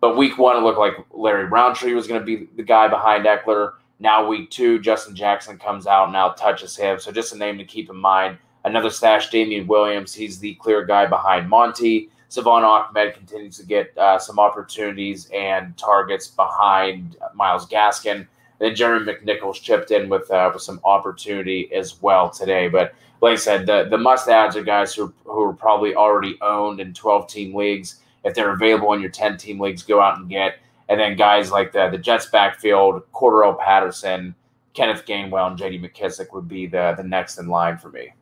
But 0.00 0.18
week 0.18 0.36
one, 0.36 0.56
it 0.56 0.60
looked 0.60 0.78
like 0.78 0.92
Larry 1.12 1.46
Rountree 1.46 1.94
was 1.94 2.06
going 2.06 2.20
to 2.20 2.26
be 2.26 2.48
the 2.56 2.62
guy 2.62 2.88
behind 2.88 3.24
Ekeler. 3.24 3.74
Now, 4.00 4.28
week 4.28 4.50
two, 4.50 4.78
Justin 4.80 5.16
Jackson 5.16 5.58
comes 5.58 5.86
out, 5.86 6.04
and 6.04 6.12
now 6.12 6.30
touches 6.30 6.76
him. 6.76 6.98
So, 7.00 7.10
just 7.10 7.32
a 7.32 7.38
name 7.38 7.56
to 7.56 7.64
keep 7.64 7.88
in 7.88 7.96
mind. 7.96 8.36
Another 8.64 8.90
stash, 8.90 9.30
Damien 9.30 9.66
Williams. 9.66 10.14
He's 10.14 10.38
the 10.38 10.54
clear 10.54 10.84
guy 10.84 11.06
behind 11.06 11.48
Monty. 11.48 12.08
Salvon 12.28 12.64
Ahmed 12.64 13.14
continues 13.14 13.58
to 13.58 13.66
get 13.66 13.96
uh, 13.96 14.18
some 14.18 14.38
opportunities 14.38 15.30
and 15.32 15.76
targets 15.76 16.28
behind 16.28 17.16
Myles 17.34 17.68
Gaskin. 17.68 18.26
Then 18.58 18.74
Jeremy 18.74 19.12
McNichols 19.12 19.60
chipped 19.60 19.90
in 19.90 20.08
with 20.08 20.30
uh, 20.30 20.50
with 20.52 20.62
some 20.62 20.80
opportunity 20.84 21.72
as 21.72 22.00
well 22.00 22.30
today. 22.30 22.68
But 22.68 22.94
like 23.20 23.32
I 23.32 23.36
said, 23.36 23.66
the, 23.66 23.86
the 23.90 23.98
must 23.98 24.28
adds 24.28 24.56
are 24.56 24.62
guys 24.62 24.94
who, 24.94 25.12
who 25.24 25.42
are 25.42 25.52
probably 25.52 25.94
already 25.94 26.38
owned 26.40 26.80
in 26.80 26.92
12 26.92 27.28
team 27.28 27.54
leagues. 27.54 28.00
If 28.24 28.34
they're 28.34 28.52
available 28.52 28.92
in 28.92 29.00
your 29.00 29.10
10 29.10 29.36
team 29.36 29.60
leagues, 29.60 29.82
go 29.82 30.00
out 30.00 30.18
and 30.18 30.28
get. 30.28 30.58
And 30.88 31.00
then 31.00 31.16
guys 31.16 31.50
like 31.50 31.72
the, 31.72 31.88
the 31.88 31.98
Jets 31.98 32.26
backfield, 32.26 33.02
Cordarrelle 33.12 33.58
Patterson, 33.58 34.34
Kenneth 34.74 35.06
Gainwell, 35.06 35.48
and 35.48 35.58
JD 35.58 35.82
McKissic 35.82 36.34
would 36.34 36.48
be 36.48 36.66
the, 36.66 36.94
the 36.96 37.02
next 37.02 37.38
in 37.38 37.48
line 37.48 37.78
for 37.78 37.90
me. 37.90 38.12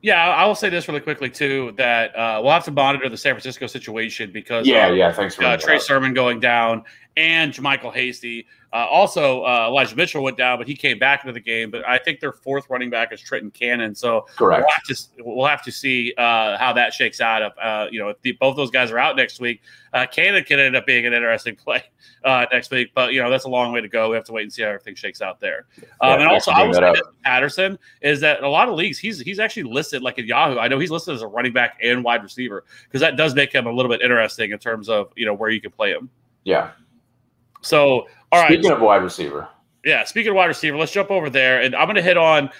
Yeah, 0.00 0.28
I 0.28 0.46
will 0.46 0.54
say 0.54 0.68
this 0.68 0.86
really 0.86 1.00
quickly 1.00 1.28
too 1.28 1.74
that 1.76 2.14
uh, 2.16 2.40
we'll 2.42 2.52
have 2.52 2.64
to 2.66 2.70
monitor 2.70 3.08
the 3.08 3.16
San 3.16 3.34
Francisco 3.34 3.66
situation 3.66 4.30
because 4.32 4.66
yeah, 4.66 4.90
yeah, 4.90 5.12
thanks 5.12 5.34
for 5.34 5.44
uh, 5.44 5.56
Trey 5.56 5.80
Sermon 5.80 6.14
going 6.14 6.38
down 6.38 6.84
and 7.18 7.52
JaMycal 7.52 7.92
Hasty. 7.92 8.46
Uh, 8.72 8.86
also, 8.86 9.42
uh, 9.42 9.66
Elijah 9.66 9.96
Mitchell 9.96 10.22
went 10.22 10.36
down, 10.36 10.58
but 10.58 10.68
he 10.68 10.76
came 10.76 10.98
back 10.98 11.24
into 11.24 11.32
the 11.32 11.40
game. 11.40 11.70
But 11.70 11.86
I 11.88 11.98
think 11.98 12.20
their 12.20 12.32
fourth 12.32 12.68
running 12.70 12.90
back 12.90 13.12
is 13.12 13.20
Trenton 13.20 13.50
Cannon. 13.50 13.94
So 13.94 14.26
correct. 14.36 14.62
We'll 14.62 14.74
have 14.74 14.84
to, 14.84 15.24
we'll 15.24 15.46
have 15.46 15.62
to 15.64 15.72
see 15.72 16.14
uh, 16.16 16.56
how 16.58 16.72
that 16.74 16.92
shakes 16.92 17.20
out. 17.20 17.42
If 17.42 17.52
uh, 17.60 17.88
you 17.90 17.98
know 17.98 18.10
if 18.10 18.20
the, 18.22 18.32
both 18.32 18.56
those 18.56 18.70
guys 18.70 18.92
are 18.92 18.98
out 18.98 19.16
next 19.16 19.40
week, 19.40 19.62
uh, 19.94 20.06
Cannon 20.06 20.44
can 20.44 20.60
end 20.60 20.76
up 20.76 20.86
being 20.86 21.06
an 21.06 21.12
interesting 21.12 21.56
play 21.64 21.82
uh, 22.24 22.46
next 22.52 22.70
week. 22.70 22.90
But 22.94 23.14
you 23.14 23.20
know 23.20 23.30
that's 23.30 23.46
a 23.46 23.50
long 23.50 23.72
way 23.72 23.80
to 23.80 23.88
go. 23.88 24.10
We 24.10 24.16
have 24.16 24.24
to 24.26 24.32
wait 24.32 24.42
and 24.42 24.52
see 24.52 24.62
how 24.62 24.68
everything 24.68 24.94
shakes 24.94 25.20
out 25.20 25.40
there. 25.40 25.66
Um, 26.00 26.10
yeah, 26.10 26.14
and 26.20 26.28
also, 26.28 26.52
I 26.52 26.64
was 26.64 26.78
Patterson 27.24 27.78
is 28.02 28.20
that 28.20 28.44
a 28.44 28.48
lot 28.48 28.68
of 28.68 28.74
leagues 28.74 28.98
he's 28.98 29.18
he's 29.18 29.40
actually 29.40 29.64
listed 29.64 30.02
like 30.02 30.18
in 30.18 30.26
Yahoo. 30.26 30.58
I 30.58 30.68
know 30.68 30.78
he's 30.78 30.90
listed 30.90 31.14
as 31.14 31.22
a 31.22 31.26
running 31.26 31.52
back 31.52 31.78
and 31.82 32.04
wide 32.04 32.22
receiver 32.22 32.64
because 32.84 33.00
that 33.00 33.16
does 33.16 33.34
make 33.34 33.52
him 33.52 33.66
a 33.66 33.72
little 33.72 33.90
bit 33.90 34.02
interesting 34.02 34.52
in 34.52 34.58
terms 34.58 34.88
of 34.88 35.10
you 35.16 35.26
know 35.26 35.34
where 35.34 35.50
you 35.50 35.60
can 35.60 35.70
play 35.72 35.90
him. 35.90 36.10
Yeah. 36.44 36.70
So, 37.60 38.08
all 38.32 38.42
right. 38.42 38.52
Speaking 38.52 38.70
of 38.70 38.80
wide 38.80 39.02
receiver. 39.02 39.48
Yeah, 39.84 40.04
speaking 40.04 40.30
of 40.30 40.36
wide 40.36 40.46
receiver, 40.46 40.76
let's 40.76 40.92
jump 40.92 41.10
over 41.10 41.30
there, 41.30 41.62
and 41.62 41.74
I'm 41.74 41.86
going 41.86 41.96
to 41.96 42.02
hit 42.02 42.16
on 42.16 42.50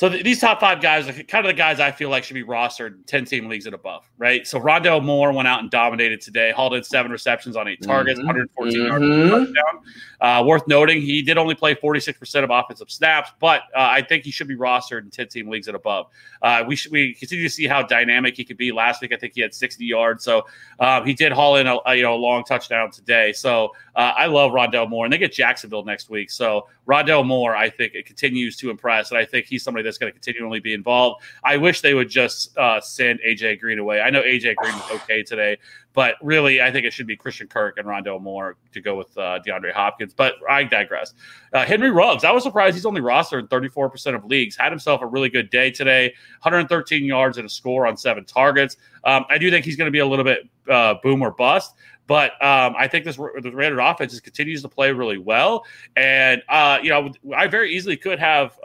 so 0.00 0.08
th- 0.08 0.24
these 0.24 0.40
top 0.40 0.60
five 0.60 0.80
guys 0.80 1.06
are 1.06 1.12
kind 1.24 1.44
of 1.44 1.50
the 1.50 1.58
guys 1.58 1.78
I 1.78 1.90
feel 1.90 2.08
like 2.08 2.24
should 2.24 2.32
be 2.32 2.42
rostered 2.42 3.04
10 3.04 3.26
team 3.26 3.50
leagues 3.50 3.66
and 3.66 3.74
above, 3.74 4.08
right? 4.16 4.46
So 4.46 4.58
Rondale 4.58 5.04
Moore 5.04 5.30
went 5.30 5.46
out 5.46 5.60
and 5.60 5.70
dominated 5.70 6.22
today, 6.22 6.52
hauled 6.52 6.72
in 6.72 6.82
seven 6.82 7.12
receptions 7.12 7.54
on 7.54 7.68
8 7.68 7.82
targets, 7.82 8.18
mm-hmm. 8.18 8.26
114 8.28 8.80
mm-hmm. 8.80 9.30
yards 9.30 9.52
touchdown. 9.52 9.82
Uh, 10.22 10.42
worth 10.42 10.66
noting, 10.66 11.02
he 11.02 11.20
did 11.20 11.36
only 11.36 11.54
play 11.54 11.74
46% 11.74 12.44
of 12.44 12.48
offensive 12.48 12.90
snaps, 12.90 13.30
but 13.40 13.64
uh, 13.76 13.88
I 13.90 14.00
think 14.00 14.24
he 14.24 14.30
should 14.30 14.48
be 14.48 14.56
rostered 14.56 15.02
in 15.02 15.10
10 15.10 15.28
team 15.28 15.50
leagues 15.50 15.66
and 15.66 15.76
above. 15.76 16.06
Uh, 16.40 16.64
we 16.66 16.76
should, 16.76 16.92
we 16.92 17.12
continue 17.12 17.44
to 17.44 17.50
see 17.50 17.66
how 17.66 17.82
dynamic 17.82 18.38
he 18.38 18.44
could 18.44 18.56
be. 18.56 18.72
Last 18.72 19.02
week, 19.02 19.12
I 19.12 19.16
think 19.16 19.34
he 19.34 19.42
had 19.42 19.52
60 19.52 19.84
yards, 19.84 20.24
so 20.24 20.46
um, 20.78 21.04
he 21.04 21.12
did 21.12 21.32
haul 21.32 21.56
in 21.56 21.66
a, 21.66 21.76
a, 21.84 21.94
you 21.94 22.02
know 22.02 22.14
a 22.14 22.16
long 22.16 22.44
touchdown 22.44 22.90
today. 22.90 23.34
So 23.34 23.72
uh, 23.94 24.12
I 24.16 24.26
love 24.26 24.52
Rondale 24.52 24.88
Moore, 24.88 25.04
and 25.04 25.12
they 25.12 25.18
get 25.18 25.32
Jacksonville 25.32 25.84
next 25.84 26.08
week. 26.08 26.30
So 26.30 26.68
Rondale 26.88 27.26
Moore, 27.26 27.54
I 27.54 27.68
think 27.68 27.94
it 27.94 28.06
continues 28.06 28.56
to 28.58 28.70
impress, 28.70 29.10
and 29.10 29.18
I 29.18 29.24
think 29.24 29.46
he's 29.46 29.62
somebody 29.62 29.89
that's 29.90 29.98
going 29.98 30.12
to 30.12 30.18
continually 30.18 30.60
be 30.60 30.72
involved. 30.72 31.22
I 31.44 31.56
wish 31.56 31.80
they 31.80 31.94
would 31.94 32.08
just 32.08 32.56
uh, 32.56 32.80
send 32.80 33.20
AJ 33.26 33.60
Green 33.60 33.78
away. 33.78 34.00
I 34.00 34.10
know 34.10 34.22
AJ 34.22 34.56
Green 34.56 34.74
was 34.74 34.90
okay 34.92 35.22
today, 35.22 35.58
but 35.92 36.14
really, 36.22 36.62
I 36.62 36.70
think 36.70 36.86
it 36.86 36.92
should 36.92 37.06
be 37.06 37.16
Christian 37.16 37.48
Kirk 37.48 37.76
and 37.78 37.86
Rondale 37.86 38.20
Moore 38.20 38.56
to 38.72 38.80
go 38.80 38.96
with 38.96 39.16
uh, 39.18 39.40
DeAndre 39.44 39.72
Hopkins. 39.72 40.14
But 40.14 40.34
I 40.48 40.62
digress. 40.62 41.14
Uh, 41.52 41.64
Henry 41.64 41.90
Ruggs, 41.90 42.22
I 42.22 42.30
was 42.30 42.44
surprised 42.44 42.76
he's 42.76 42.86
only 42.86 43.00
rostered 43.00 43.40
in 43.40 43.48
34% 43.48 44.14
of 44.14 44.24
leagues. 44.24 44.56
Had 44.56 44.70
himself 44.70 45.02
a 45.02 45.06
really 45.06 45.28
good 45.28 45.50
day 45.50 45.70
today 45.70 46.14
113 46.42 47.04
yards 47.04 47.38
and 47.38 47.46
a 47.46 47.50
score 47.50 47.86
on 47.86 47.96
seven 47.96 48.24
targets. 48.24 48.76
Um, 49.04 49.24
I 49.28 49.38
do 49.38 49.50
think 49.50 49.64
he's 49.64 49.76
going 49.76 49.86
to 49.86 49.92
be 49.92 49.98
a 49.98 50.06
little 50.06 50.24
bit 50.24 50.48
uh, 50.68 50.94
boom 51.02 51.22
or 51.22 51.32
bust. 51.32 51.74
But 52.06 52.32
um, 52.42 52.74
I 52.76 52.88
think 52.88 53.04
this 53.04 53.14
the 53.16 53.52
Raiders 53.54 53.78
offense 53.80 54.10
just 54.10 54.24
continues 54.24 54.62
to 54.62 54.68
play 54.68 54.90
really 54.90 55.18
well, 55.18 55.64
and 55.94 56.42
uh, 56.48 56.80
you 56.82 56.90
know 56.90 57.12
I 57.36 57.46
very 57.46 57.72
easily 57.72 57.96
could 57.96 58.18
have 58.18 58.58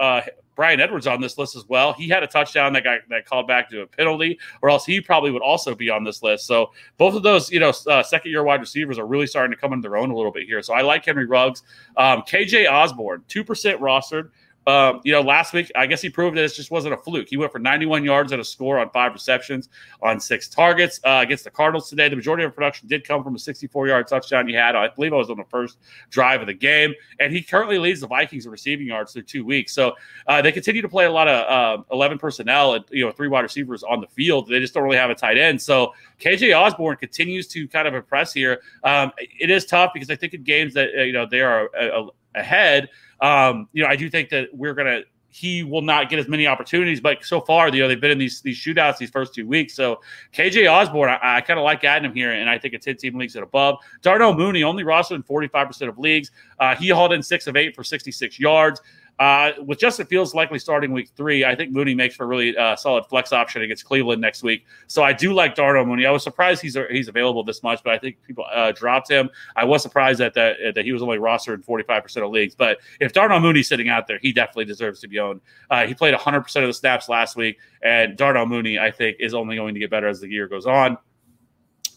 Bryan 0.56 0.80
Edwards 0.80 1.08
on 1.08 1.22
this 1.22 1.38
list 1.38 1.56
as 1.56 1.68
well. 1.68 1.94
He 1.94 2.08
had 2.08 2.24
a 2.24 2.28
touchdown 2.28 2.74
that 2.74 2.84
got 2.84 3.00
that 3.10 3.26
called 3.26 3.48
back 3.48 3.70
to 3.70 3.82
a 3.82 3.88
penalty, 3.88 4.40
or 4.62 4.70
else 4.70 4.86
he 4.86 5.02
probably 5.02 5.32
would 5.32 5.42
also 5.42 5.76
be 5.76 5.90
on 5.90 6.04
this 6.04 6.24
list. 6.24 6.48
So 6.48 6.72
both 6.98 7.16
of 7.16 7.24
those, 7.24 7.52
you 7.52 7.60
know, 7.60 7.74
uh, 7.88 8.02
second 8.04 8.32
year 8.32 8.44
wide 8.44 8.62
receivers 8.62 8.98
are 8.98 9.06
really 9.06 9.28
starting 9.28 9.52
to 9.52 9.60
come 9.60 9.74
into 9.74 9.88
their 9.88 9.98
own 9.98 10.10
a 10.10 10.16
little 10.16 10.32
bit 10.32 10.46
here. 10.46 10.62
So 10.62 10.74
I 10.74 10.82
like 10.82 11.06
Henry 11.06 11.26
Ruggs, 11.26 11.64
um, 11.98 12.22
KJ 12.22 12.72
Osborn, 12.72 13.24
two 13.28 13.44
percent 13.44 13.80
rostered. 13.82 14.30
Um, 14.68 15.02
you 15.04 15.12
know, 15.12 15.22
last 15.22 15.54
week, 15.54 15.72
I 15.76 15.86
guess 15.86 16.02
he 16.02 16.10
proved 16.10 16.38
that 16.38 16.44
it 16.44 16.54
just 16.54 16.72
wasn't 16.72 16.96
a 16.96 16.98
fluke. 16.98 17.30
He 17.30 17.38
went 17.38 17.52
for 17.52 17.60
91 17.60 18.04
yards 18.04 18.32
and 18.32 18.42
a 18.42 18.44
score 18.44 18.80
on 18.80 18.90
five 18.90 19.14
receptions 19.14 19.70
on 20.02 20.20
six 20.20 20.48
targets 20.48 21.00
uh, 21.04 21.22
against 21.24 21.44
the 21.44 21.52
Cardinals 21.52 21.90
today. 21.90 22.10
The 22.10 22.16
majority 22.16 22.44
of 22.44 22.56
production 22.56 22.88
did 22.88 23.08
come 23.08 23.24
from 23.24 23.36
a 23.36 23.40
64 23.40 23.88
yard 23.88 24.08
touchdown 24.08 24.48
he 24.48 24.56
had. 24.56 24.76
I 24.76 24.88
believe 24.90 25.14
it 25.14 25.16
was 25.16 25.30
on 25.30 25.38
the 25.38 25.46
first 25.46 25.78
drive 26.10 26.42
of 26.42 26.48
the 26.48 26.54
game. 26.54 26.96
And 27.20 27.32
he 27.32 27.44
currently 27.44 27.78
leads 27.78 28.02
the 28.02 28.08
Vikings 28.08 28.46
in 28.46 28.52
receiving 28.52 28.88
yards 28.88 29.14
through 29.14 29.24
two 29.24 29.46
weeks. 29.46 29.74
So 29.74 29.94
uh, 30.28 30.42
they 30.42 30.52
continue 30.52 30.82
to 30.82 30.90
play 30.90 31.06
a 31.06 31.12
lot 31.12 31.28
of 31.28 31.80
uh, 31.80 31.84
11 31.92 32.18
personnel 32.18 32.74
and, 32.74 32.86
you 32.90 33.06
know, 33.06 33.12
three 33.12 33.28
wide 33.28 33.42
receivers 33.42 33.84
on 33.84 34.02
the 34.02 34.08
field. 34.08 34.50
They 34.50 34.60
just 34.60 34.74
don't 34.74 34.84
really 34.84 34.98
have 34.98 35.12
a 35.12 35.16
tight 35.16 35.38
end. 35.38 35.62
So 35.62 35.94
KJ 36.20 36.60
Osborn 36.60 36.98
continues 36.98 37.48
to 37.50 37.68
kind 37.68 37.88
of 37.88 37.94
impress 37.94 38.34
here. 38.34 38.62
Um, 38.84 39.12
it 39.18 39.52
is 39.52 39.66
tough 39.66 39.92
because 39.94 40.10
I 40.10 40.16
think 40.16 40.34
in 40.34 40.44
games 40.44 40.74
that, 40.74 40.90
uh, 40.98 41.04
you 41.04 41.14
know, 41.14 41.28
they 41.30 41.42
are 41.42 41.70
uh, 41.76 42.08
ahead– 42.34 42.90
um, 43.22 43.68
you 43.74 43.84
know, 43.84 43.90
I 43.90 43.96
do 43.96 44.10
think 44.10 44.30
that 44.30 44.50
we're 44.54 44.74
gonna 44.74 45.02
he 45.36 45.64
will 45.64 45.82
not 45.82 46.10
get 46.10 46.18
as 46.18 46.30
many 46.30 46.48
opportunities. 46.48 47.02
But 47.02 47.26
so 47.26 47.42
far, 47.42 47.68
you 47.68 47.82
know, 47.82 47.90
they've 47.90 48.00
been 48.00 48.12
in 48.12 48.18
these 48.18 48.40
these 48.42 48.58
shootouts 48.58 48.98
these 48.98 49.10
first 49.10 49.34
two 49.34 49.46
weeks. 49.46 49.74
So 49.76 50.00
KJ 50.34 50.72
Osborn, 50.72 51.10
I, 51.10 51.20
I 51.22 51.42
kind 51.42 51.60
of 51.60 51.66
like 51.66 51.84
adding 51.84 52.10
him 52.10 52.16
here, 52.16 52.32
and 52.32 52.50
I 52.50 52.58
think 52.58 52.74
it's 52.74 52.86
10 52.86 52.96
team 52.96 53.18
leagues 53.18 53.36
and 53.36 53.44
above. 53.44 53.80
Darnell 54.02 54.34
Mooney 54.34 54.64
only 54.64 54.86
rostered 54.86 55.16
in 55.16 55.24
45% 55.24 55.90
of 55.90 56.00
leagues. 56.00 56.32
Uh, 56.58 56.74
he 56.74 56.88
hauled 56.88 57.12
in 57.12 57.22
six 57.22 57.48
of 57.48 57.58
eight 57.58 57.76
for 57.76 57.84
66 57.84 58.40
yards. 58.40 58.82
Uh, 59.18 59.52
with 59.66 59.80
Justin 59.80 60.06
Fields 60.08 60.34
likely 60.34 60.60
starting 60.60 60.92
week 60.92 61.10
three, 61.16 61.46
I 61.46 61.56
think 61.56 61.72
Mooney 61.72 61.96
makes 61.96 62.16
for 62.16 62.26
a 62.26 62.28
really 62.28 62.56
uh, 62.58 62.76
solid 62.76 63.06
flex 63.06 63.32
option 63.32 63.62
against 63.62 63.86
Cleveland 63.86 64.22
next 64.22 64.44
week. 64.44 64.66
So 64.88 65.04
I 65.04 65.14
do 65.14 65.34
like 65.34 65.56
Darnell 65.56 65.86
Mooney. 65.86 66.06
I 66.06 66.12
was 66.12 66.24
surprised 66.24 66.62
he's 66.62 66.78
he's 66.90 67.08
available 67.08 67.44
this 67.44 67.64
much, 67.64 67.82
but 67.84 67.94
I 67.94 67.98
think 67.98 68.18
people 68.28 68.46
uh, 68.54 68.74
dropped 68.74 69.10
him. 69.10 69.30
I 69.56 69.64
was 69.64 69.82
surprised 69.82 70.20
that 70.20 70.34
that, 70.34 70.58
that 70.76 70.84
he 70.84 70.92
was 70.92 71.02
only 71.02 71.18
rostered 71.18 71.56
in 71.56 71.64
45% 71.64 72.26
of 72.26 72.32
leagues. 72.32 72.56
But 72.56 72.80
if 73.00 73.14
Darnell 73.14 73.40
Mooney's 73.40 73.70
sitting 73.70 73.88
out 73.88 74.08
there, 74.08 74.20
he 74.22 74.34
definitely 74.34 74.66
deserves 74.66 75.00
to 75.00 75.08
be 75.08 75.20
owned. 75.20 75.40
Uh, 75.70 75.88
he 75.88 75.94
played 75.94 76.14
100% 76.14 76.62
of 76.62 76.68
the 76.68 76.74
snaps 76.74 77.08
last 77.08 77.38
week, 77.38 77.58
and 77.84 78.18
Darnell 78.18 78.46
Mooney, 78.46 78.80
I 78.80 78.92
think, 78.92 79.18
is 79.20 79.34
only 79.34 79.56
going 79.56 79.74
to 79.74 79.80
get 79.80 79.90
better 79.90 80.08
as 80.08 80.20
the 80.20 80.30
year 80.30 80.48
goes 80.48 80.66
on. 80.66 80.98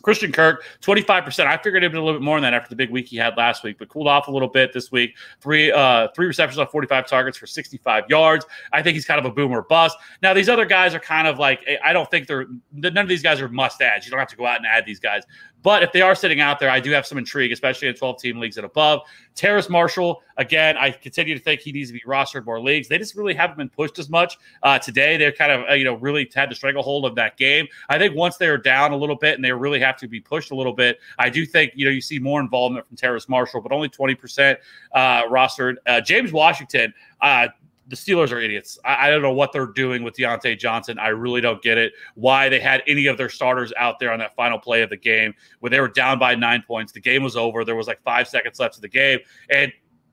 Christian 0.02 0.32
Kirk, 0.32 0.64
25%. 0.80 1.46
I 1.46 1.56
figured 1.56 1.82
it'd 1.82 1.92
be 1.92 1.98
a 1.98 2.02
little 2.02 2.18
bit 2.18 2.24
more 2.24 2.36
than 2.36 2.42
that 2.42 2.54
after 2.54 2.68
the 2.68 2.76
big 2.76 2.90
week 2.90 3.08
he 3.08 3.16
had 3.16 3.36
last 3.36 3.64
week, 3.64 3.78
but 3.78 3.88
cooled 3.88 4.08
off 4.08 4.28
a 4.28 4.30
little 4.30 4.48
bit 4.48 4.72
this 4.72 4.92
week. 4.92 5.16
Three 5.40 5.72
uh, 5.72 6.08
three 6.14 6.26
receptions 6.26 6.58
on 6.58 6.68
45 6.68 7.06
targets 7.06 7.38
for 7.38 7.46
65 7.46 8.04
yards. 8.08 8.46
I 8.72 8.82
think 8.82 8.94
he's 8.94 9.04
kind 9.04 9.18
of 9.18 9.24
a 9.24 9.30
boomer 9.30 9.62
bust. 9.62 9.96
Now, 10.22 10.34
these 10.34 10.48
other 10.48 10.64
guys 10.64 10.94
are 10.94 11.00
kind 11.00 11.26
of 11.26 11.38
like, 11.38 11.66
I 11.84 11.92
don't 11.92 12.10
think 12.10 12.26
they're, 12.26 12.46
none 12.72 12.98
of 12.98 13.08
these 13.08 13.22
guys 13.22 13.40
are 13.40 13.48
must 13.48 13.80
ads. 13.82 14.06
You 14.06 14.10
don't 14.10 14.20
have 14.20 14.28
to 14.28 14.36
go 14.36 14.46
out 14.46 14.56
and 14.56 14.66
add 14.66 14.84
these 14.86 15.00
guys. 15.00 15.24
But 15.62 15.82
if 15.82 15.92
they 15.92 16.02
are 16.02 16.14
sitting 16.14 16.40
out 16.40 16.58
there, 16.58 16.70
I 16.70 16.80
do 16.80 16.90
have 16.92 17.06
some 17.06 17.18
intrigue, 17.18 17.52
especially 17.52 17.88
in 17.88 17.94
12 17.94 18.20
team 18.20 18.38
leagues 18.38 18.56
and 18.56 18.66
above. 18.66 19.02
Terrace 19.34 19.68
Marshall, 19.68 20.22
again, 20.36 20.76
I 20.76 20.90
continue 20.90 21.36
to 21.36 21.40
think 21.42 21.60
he 21.60 21.72
needs 21.72 21.90
to 21.90 21.92
be 21.92 22.00
rostered 22.06 22.44
more 22.44 22.60
leagues. 22.60 22.88
They 22.88 22.98
just 22.98 23.16
really 23.16 23.34
haven't 23.34 23.56
been 23.56 23.68
pushed 23.68 23.98
as 23.98 24.08
much. 24.08 24.38
Uh, 24.62 24.78
today, 24.78 25.16
they're 25.16 25.32
kind 25.32 25.52
of, 25.52 25.68
uh, 25.68 25.74
you 25.74 25.84
know, 25.84 25.94
really 25.94 26.30
had 26.34 26.50
the 26.50 26.54
stranglehold 26.54 27.04
of 27.04 27.14
that 27.16 27.36
game. 27.36 27.66
I 27.88 27.98
think 27.98 28.14
once 28.14 28.36
they're 28.36 28.58
down 28.58 28.92
a 28.92 28.96
little 28.96 29.16
bit 29.16 29.34
and 29.34 29.44
they 29.44 29.52
really 29.52 29.80
have 29.80 29.96
to 29.98 30.08
be 30.08 30.20
pushed 30.20 30.52
a 30.52 30.54
little 30.54 30.72
bit, 30.72 31.00
I 31.18 31.28
do 31.28 31.44
think, 31.44 31.72
you 31.74 31.84
know, 31.84 31.90
you 31.90 32.00
see 32.00 32.18
more 32.18 32.40
involvement 32.40 32.86
from 32.86 32.96
Terrace 32.96 33.28
Marshall, 33.28 33.60
but 33.60 33.72
only 33.72 33.88
20% 33.88 34.56
uh, 34.92 35.24
rostered. 35.24 35.76
Uh, 35.86 36.00
James 36.00 36.32
Washington, 36.32 36.94
uh, 37.20 37.48
the 37.88 37.96
Steelers 37.96 38.32
are 38.32 38.38
idiots. 38.38 38.78
I, 38.84 39.06
I, 39.06 39.10
don't 39.10 39.22
know 39.22 39.32
what 39.32 39.52
they're 39.52 39.66
doing 39.66 40.02
with 40.02 40.14
Diontae 40.14 40.58
Johnson. 40.58 40.98
I 40.98 41.08
really 41.08 41.40
don't 41.40 41.62
get 41.62 41.78
it. 41.78 41.94
Why 42.14 42.48
they 42.48 42.60
had 42.60 42.82
any 42.86 43.06
of 43.06 43.16
their 43.16 43.30
starters 43.30 43.72
out 43.76 43.98
there 43.98 44.12
on 44.12 44.18
that 44.18 44.36
final 44.36 44.58
play 44.58 44.82
of 44.82 44.90
the 44.90 44.96
game 44.96 45.34
when 45.60 45.72
they 45.72 45.80
were 45.80 45.88
down 45.88 46.18
by 46.18 46.34
nine 46.34 46.62
points. 46.66 46.92
The 46.92 47.00
game 47.00 47.22
was 47.22 47.36
over. 47.36 47.64
There 47.64 47.76
was 47.76 47.86
like 47.86 48.02
five 48.02 48.28
seconds 48.28 48.60
left 48.60 48.76
of 48.76 48.82
the 48.82 48.88
game. 48.88 49.20
And 49.50 49.72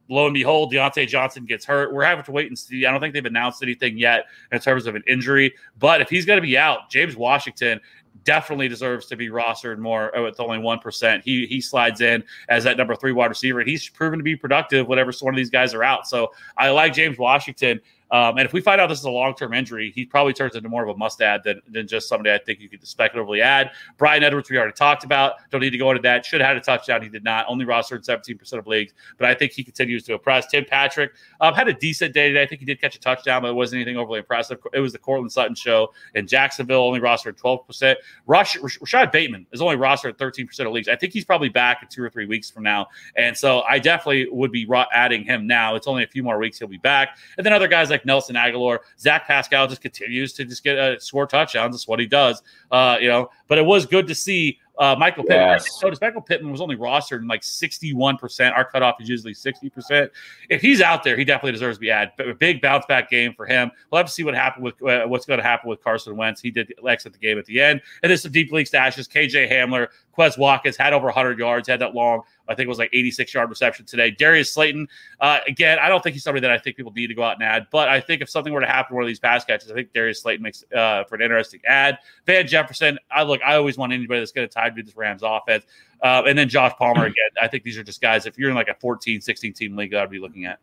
lo 0.10 0.26
and 0.26 0.34
behold, 0.34 0.72
Diontae 0.72 1.08
Johnson 1.08 1.46
gets 1.46 1.66
hurt. 1.66 1.94
We're 1.94 2.06
having 2.06 2.24
to 2.26 2.32
wait 2.32 2.48
and 2.48 2.58
see. 2.58 2.86
I 2.86 2.92
don't 2.92 3.02
think 3.02 3.14
they've 3.14 3.26
announced 3.26 3.62
anything 3.62 3.98
yet 3.98 4.26
in 4.52 4.60
terms 4.60 4.88
of 4.88 4.96
an 4.96 5.04
injury. 5.08 5.54
But 5.78 6.00
if 6.00 6.10
he's 6.10 6.26
going 6.26 6.38
to 6.38 6.46
be 6.46 6.58
out, 6.58 6.90
James 6.90 7.18
Washington 7.18 7.82
definitely 8.26 8.68
deserves 8.68 9.06
to 9.06 9.16
be 9.16 9.30
rostered 9.30 9.78
more 9.78 10.12
oh, 10.16 10.24
with 10.24 10.40
only 10.40 10.58
1%. 10.58 11.24
He 11.24 11.46
he 11.46 11.62
slides 11.62 12.02
in 12.02 12.24
as 12.50 12.64
that 12.66 12.78
number 12.78 12.96
three 12.96 13.14
wide 13.14 13.28
receiver, 13.28 13.60
and 13.62 13.70
he's 13.70 13.88
proven 13.88 14.20
to 14.20 14.24
be 14.24 14.36
productive 14.36 14.88
whenever 14.88 15.12
one 15.22 15.34
of 15.34 15.38
these 15.38 15.50
guys 15.50 15.74
are 15.74 15.84
out. 15.84 16.08
So 16.08 16.34
I 16.58 16.70
like 16.72 16.94
James 16.94 17.18
Washington. 17.18 17.80
Um, 18.12 18.38
and 18.38 18.46
if 18.46 18.54
we 18.54 18.62
find 18.62 18.80
out 18.80 18.88
this 18.88 19.00
is 19.00 19.06
a 19.06 19.10
long 19.10 19.36
term 19.36 19.54
injury, 19.54 19.92
he 19.92 20.06
probably 20.06 20.34
turns 20.34 20.56
into 20.56 20.70
more 20.70 20.84
of 20.84 20.90
a 20.90 20.98
must 20.98 21.22
add 21.22 21.42
than, 21.44 21.62
than 21.68 21.88
just 21.88 22.08
somebody 22.08 22.32
I 22.32 22.38
think 22.38 22.60
you 22.60 22.70
could 22.70 22.86
speculatively 22.86 23.42
add. 23.42 23.72
Bryan 23.98 24.24
Edwards, 24.24 24.50
we 24.50 24.58
already 24.58 24.74
talked 24.74 25.04
about. 25.04 25.34
Don't 25.52 25.62
need 25.62 25.72
to 25.72 25.78
go 25.78 25.90
into 25.92 26.02
that. 26.04 26.26
Should 26.26 26.42
have 26.42 26.48
had 26.48 26.58
a 26.58 26.62
touchdown. 26.62 27.02
He 27.02 27.10
did 27.10 27.24
not. 27.24 27.46
Only 27.48 27.66
rostered 27.66 28.06
17% 28.06 28.54
of 28.54 28.68
leagues, 28.68 28.94
but 29.18 29.28
I 29.28 29.34
think 29.34 29.52
he 29.54 29.64
continues 29.64 30.04
to 30.04 30.14
impress. 30.14 30.48
Tim 30.48 30.66
Patrick 30.66 31.14
um, 31.42 31.54
had 31.54 31.68
a 31.68 31.74
decent 31.74 32.14
day 32.14 32.28
today. 32.30 32.44
I 32.44 32.48
think 32.48 32.60
he 32.60 32.66
did 32.66 32.80
catch 32.80 32.96
a 32.96 33.00
touchdown, 33.00 33.42
but 33.42 33.50
it 33.50 33.56
wasn't 33.56 33.82
anything 33.82 33.98
overly 33.98 34.20
impressive. 34.20 34.60
It 34.74 34.80
was 34.80 34.94
the 34.94 35.00
Courtland 35.00 35.32
Sutton 35.32 35.56
show 35.56 35.94
in 36.14 36.28
Jacksonville, 36.28 36.84
only 36.84 37.00
rostered 37.00 37.40
12%. 37.40 37.96
Rush, 38.28 38.58
Rashod 38.58 39.12
Bateman 39.12 39.48
is 39.52 39.62
only 39.62 39.78
rostered 39.78 40.18
13% 40.18 40.60
of 40.66 40.72
leagues. 40.72 40.88
I 40.88 40.96
think 40.96 41.14
he's 41.14 41.26
probably 41.26 41.50
back 41.50 41.82
in 41.82 41.90
two 41.90 42.04
or 42.04 42.10
three 42.10 42.26
weeks 42.26 42.50
from 42.50 42.64
now. 42.64 42.88
And 43.16 43.36
so 43.36 43.62
I 43.62 43.80
definitely 43.80 44.28
would 44.30 44.52
be 44.52 44.68
adding 44.94 45.24
him 45.24 45.48
now. 45.48 45.76
It's 45.76 45.88
only 45.88 46.04
a 46.04 46.08
few 46.08 46.24
more 46.24 46.38
weeks 46.38 46.60
he'll 46.60 46.68
be 46.68 46.78
back. 46.78 47.18
And 47.38 47.46
then 47.46 47.54
other 47.54 47.68
guys 47.68 47.90
like 47.96 48.06
Nelson 48.06 48.36
Agholor. 48.36 48.80
Zach 49.00 49.26
Pascal 49.26 49.68
just 49.68 49.82
continues 49.82 50.34
to 50.34 50.46
just 50.46 50.64
get 50.64 50.78
uh, 50.78 51.00
score 51.00 51.26
touchdowns. 51.26 51.74
That's 51.74 51.88
what 51.88 52.00
he 52.00 52.06
does. 52.06 52.44
Uh, 52.72 52.98
you 53.00 53.08
know, 53.08 53.30
but 53.48 53.58
it 53.58 53.66
was 53.66 53.86
good 53.86 54.08
to 54.08 54.16
see 54.16 54.60
Uh, 54.78 54.96
Michael 54.98 55.24
Pittman. 55.24 55.50
Yes. 55.50 55.80
So 55.80 55.90
does 55.90 56.02
Michael 56.02 56.22
Pittman 56.22 56.52
was 56.52 56.62
only 56.62 56.76
rostered 56.76 57.20
in 57.20 57.28
like 57.28 57.42
61%. 57.42 58.54
Our 58.54 58.66
cutoff 58.66 59.02
is 59.02 59.08
usually 59.08 59.34
60%. 59.34 60.10
If 60.50 60.62
he's 60.62 60.82
out 60.82 61.04
there, 61.04 61.18
he 61.18 61.24
definitely 61.24 61.54
deserves 61.54 61.78
to 61.78 61.82
be 61.82 61.92
added. 61.92 62.14
But 62.18 62.30
a 62.30 62.36
big 62.36 62.62
bounce 62.62 62.86
back 62.86 63.10
game 63.10 63.34
for 63.34 63.46
him. 63.46 63.72
We'll 63.92 63.98
have 63.98 64.08
to 64.08 64.12
see 64.12 64.24
what 64.24 64.36
happened 64.36 64.66
with 64.66 64.82
uh, 64.84 65.06
what's 65.06 65.26
going 65.26 65.40
to 65.40 65.44
happen 65.44 65.70
with 65.70 65.84
Carson 65.84 66.18
Wentz. 66.18 66.42
He 66.42 66.52
did 66.52 66.74
exit 66.88 67.14
the 67.14 67.20
game 67.20 67.38
at 67.38 67.46
the 67.46 67.62
end. 67.62 67.82
And 68.04 68.10
there's 68.10 68.24
some 68.24 68.32
deep 68.32 68.52
league 68.52 68.68
stashes. 68.68 69.10
KJ 69.10 69.52
Hamler, 69.52 69.88
Quez 70.18 70.38
Watkins 70.38 70.78
had 70.78 70.94
over 70.94 71.06
100 71.06 71.40
yards, 71.40 71.68
had 71.68 71.80
that 71.82 71.94
long, 71.94 72.22
I 72.48 72.56
think 72.56 72.66
it 72.66 72.70
was 72.70 72.78
like 72.78 72.90
86 72.94 73.34
yard 73.34 73.50
reception 73.50 73.86
today. 73.86 74.12
Darius 74.12 74.54
Slayton, 74.54 74.88
uh, 75.20 75.40
again, 75.48 75.80
I 75.80 75.90
don't 75.90 76.04
think 76.04 76.14
he's 76.14 76.24
somebody 76.24 76.42
that 76.42 76.52
I 76.52 76.58
think 76.58 76.78
people 76.78 76.92
need 76.92 77.08
to 77.08 77.14
go 77.14 77.24
out 77.24 77.36
and 77.36 77.44
add, 77.44 77.68
but 77.72 77.90
I 77.90 78.00
think 78.00 78.22
if 78.22 78.30
something 78.30 78.54
were 78.54 78.62
to 78.62 78.68
happen 78.68 78.90
to 78.90 78.96
one 78.96 79.04
of 79.04 79.08
these 79.08 79.20
pass 79.20 79.44
catches, 79.46 79.72
I 79.72 79.74
think 79.74 79.94
Darius 79.94 80.22
Slayton 80.22 80.44
makes 80.44 80.64
uh, 80.76 81.04
for 81.06 81.16
an 81.16 81.22
interesting 81.22 81.62
ad. 81.66 81.98
Van 82.26 82.48
Jefferson, 82.48 83.00
I 83.12 83.24
look, 83.24 83.42
I 83.44 83.56
always 83.56 83.78
want 83.78 83.94
anybody 83.94 84.20
that's 84.20 84.32
going 84.32 84.48
to 84.48 84.54
tie 84.54 84.65
to 84.74 84.84
this 84.84 84.96
Rams 84.96 85.22
offense. 85.24 85.66
Uh, 86.02 86.24
and 86.28 86.38
then 86.38 86.50
Josh 86.50 86.74
Palmer 86.78 87.06
again. 87.06 87.30
I 87.42 87.48
think 87.48 87.64
these 87.64 87.78
are 87.78 87.84
just 87.84 88.02
guys, 88.02 88.26
if 88.26 88.38
you're 88.38 88.50
in 88.50 88.56
like 88.56 88.70
a 88.70 88.76
14, 88.76 89.22
16 89.22 89.54
team 89.54 89.76
league, 89.76 89.94
I'd 89.94 90.10
be 90.10 90.20
looking 90.20 90.46
at. 90.46 90.60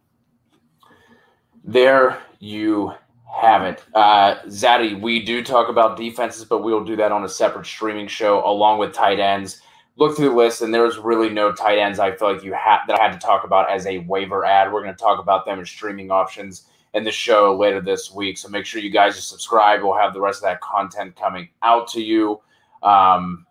There 1.64 2.20
you 2.40 2.92
have 3.32 3.62
it. 3.62 3.82
Uh, 3.94 4.36
Zaddy, 4.46 5.00
we 5.00 5.24
do 5.24 5.42
talk 5.42 5.68
about 5.68 5.96
defenses, 5.96 6.44
but 6.44 6.62
we'll 6.62 6.84
do 6.84 6.96
that 6.96 7.12
on 7.12 7.24
a 7.24 7.28
separate 7.28 7.66
streaming 7.66 8.08
show 8.08 8.44
along 8.46 8.78
with 8.78 8.92
tight 8.92 9.20
ends. 9.20 9.60
Look 9.96 10.16
through 10.16 10.30
the 10.30 10.34
list, 10.34 10.62
and 10.62 10.72
there's 10.72 10.98
really 10.98 11.28
no 11.28 11.52
tight 11.52 11.78
ends 11.78 11.98
I 11.98 12.16
feel 12.16 12.32
like 12.32 12.42
you 12.42 12.52
had 12.52 12.80
that 12.88 12.98
I 12.98 13.02
had 13.02 13.12
to 13.12 13.18
talk 13.18 13.44
about 13.44 13.70
as 13.70 13.86
a 13.86 13.98
waiver 13.98 14.44
ad. 14.44 14.72
We're 14.72 14.82
going 14.82 14.94
to 14.94 15.00
talk 15.00 15.18
about 15.18 15.44
them 15.44 15.60
as 15.60 15.68
streaming 15.68 16.10
options 16.10 16.66
in 16.94 17.04
the 17.04 17.10
show 17.10 17.56
later 17.56 17.80
this 17.80 18.12
week. 18.12 18.38
So 18.38 18.48
make 18.48 18.66
sure 18.66 18.80
you 18.80 18.90
guys 18.90 19.16
are 19.16 19.22
subscribed. 19.22 19.82
We'll 19.82 19.96
have 19.96 20.14
the 20.14 20.20
rest 20.20 20.38
of 20.38 20.42
that 20.42 20.60
content 20.60 21.16
coming 21.16 21.48
out 21.62 21.88
to 21.88 22.02
you. 22.02 22.40
Um, 22.82 23.46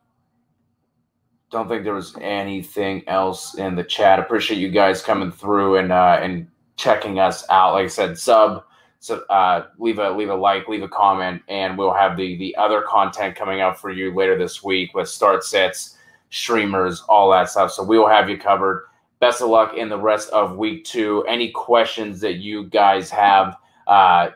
don't 1.51 1.67
think 1.67 1.83
there 1.83 1.93
was 1.93 2.15
anything 2.21 3.03
else 3.07 3.55
in 3.55 3.75
the 3.75 3.83
chat. 3.83 4.19
Appreciate 4.19 4.57
you 4.57 4.69
guys 4.69 5.03
coming 5.03 5.31
through 5.31 5.75
and 5.75 5.91
uh, 5.91 6.17
and 6.21 6.47
checking 6.77 7.19
us 7.19 7.45
out. 7.49 7.73
Like 7.73 7.85
I 7.85 7.89
said, 7.89 8.17
sub, 8.17 8.63
so 8.99 9.19
uh, 9.29 9.67
leave 9.77 9.99
a 9.99 10.09
leave 10.11 10.29
a 10.29 10.35
like, 10.35 10.69
leave 10.69 10.81
a 10.81 10.87
comment, 10.87 11.41
and 11.49 11.77
we'll 11.77 11.93
have 11.93 12.15
the 12.15 12.37
the 12.37 12.55
other 12.55 12.81
content 12.81 13.35
coming 13.35 13.59
out 13.59 13.79
for 13.79 13.91
you 13.91 14.15
later 14.15 14.37
this 14.37 14.63
week 14.63 14.93
with 14.93 15.09
start 15.09 15.43
sets, 15.43 15.97
streamers, 16.29 17.01
all 17.09 17.29
that 17.31 17.49
stuff. 17.49 17.71
So 17.71 17.83
we 17.83 17.99
will 17.99 18.09
have 18.09 18.29
you 18.29 18.37
covered. 18.37 18.85
Best 19.19 19.41
of 19.41 19.49
luck 19.49 19.75
in 19.75 19.89
the 19.89 19.99
rest 19.99 20.29
of 20.31 20.57
week 20.57 20.85
two. 20.85 21.23
Any 21.27 21.51
questions 21.51 22.21
that 22.21 22.37
you 22.37 22.63
guys 22.63 23.11
have, 23.11 23.55
uh, 23.85 24.29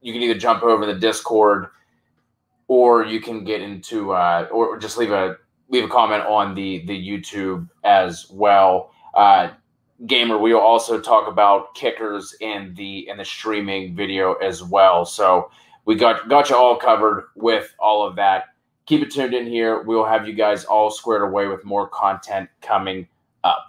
you 0.00 0.12
can 0.12 0.22
either 0.22 0.38
jump 0.38 0.62
over 0.62 0.84
the 0.86 0.94
Discord, 0.94 1.68
or 2.68 3.04
you 3.04 3.20
can 3.20 3.42
get 3.42 3.62
into, 3.62 4.12
uh, 4.12 4.46
or 4.52 4.78
just 4.78 4.96
leave 4.98 5.10
a 5.10 5.38
leave 5.68 5.84
a 5.84 5.88
comment 5.88 6.24
on 6.24 6.54
the 6.54 6.84
the 6.86 7.08
YouTube 7.08 7.68
as 7.84 8.26
well. 8.30 8.90
Uh, 9.14 9.50
Gamer, 10.06 10.36
we 10.36 10.52
will 10.52 10.60
also 10.60 11.00
talk 11.00 11.26
about 11.26 11.74
kickers 11.74 12.34
in 12.40 12.74
the 12.74 13.08
in 13.08 13.16
the 13.16 13.24
streaming 13.24 13.96
video 13.96 14.34
as 14.34 14.62
well. 14.62 15.06
So 15.06 15.50
we 15.86 15.94
got 15.94 16.28
got 16.28 16.50
you 16.50 16.56
all 16.56 16.76
covered 16.76 17.28
with 17.34 17.74
all 17.78 18.06
of 18.06 18.16
that. 18.16 18.44
Keep 18.84 19.02
it 19.02 19.10
tuned 19.10 19.34
in 19.34 19.46
here. 19.46 19.82
We 19.82 19.96
will 19.96 20.04
have 20.04 20.28
you 20.28 20.34
guys 20.34 20.64
all 20.64 20.90
squared 20.90 21.22
away 21.22 21.48
with 21.48 21.64
more 21.64 21.88
content 21.88 22.50
coming 22.60 23.08
up. 23.42 23.68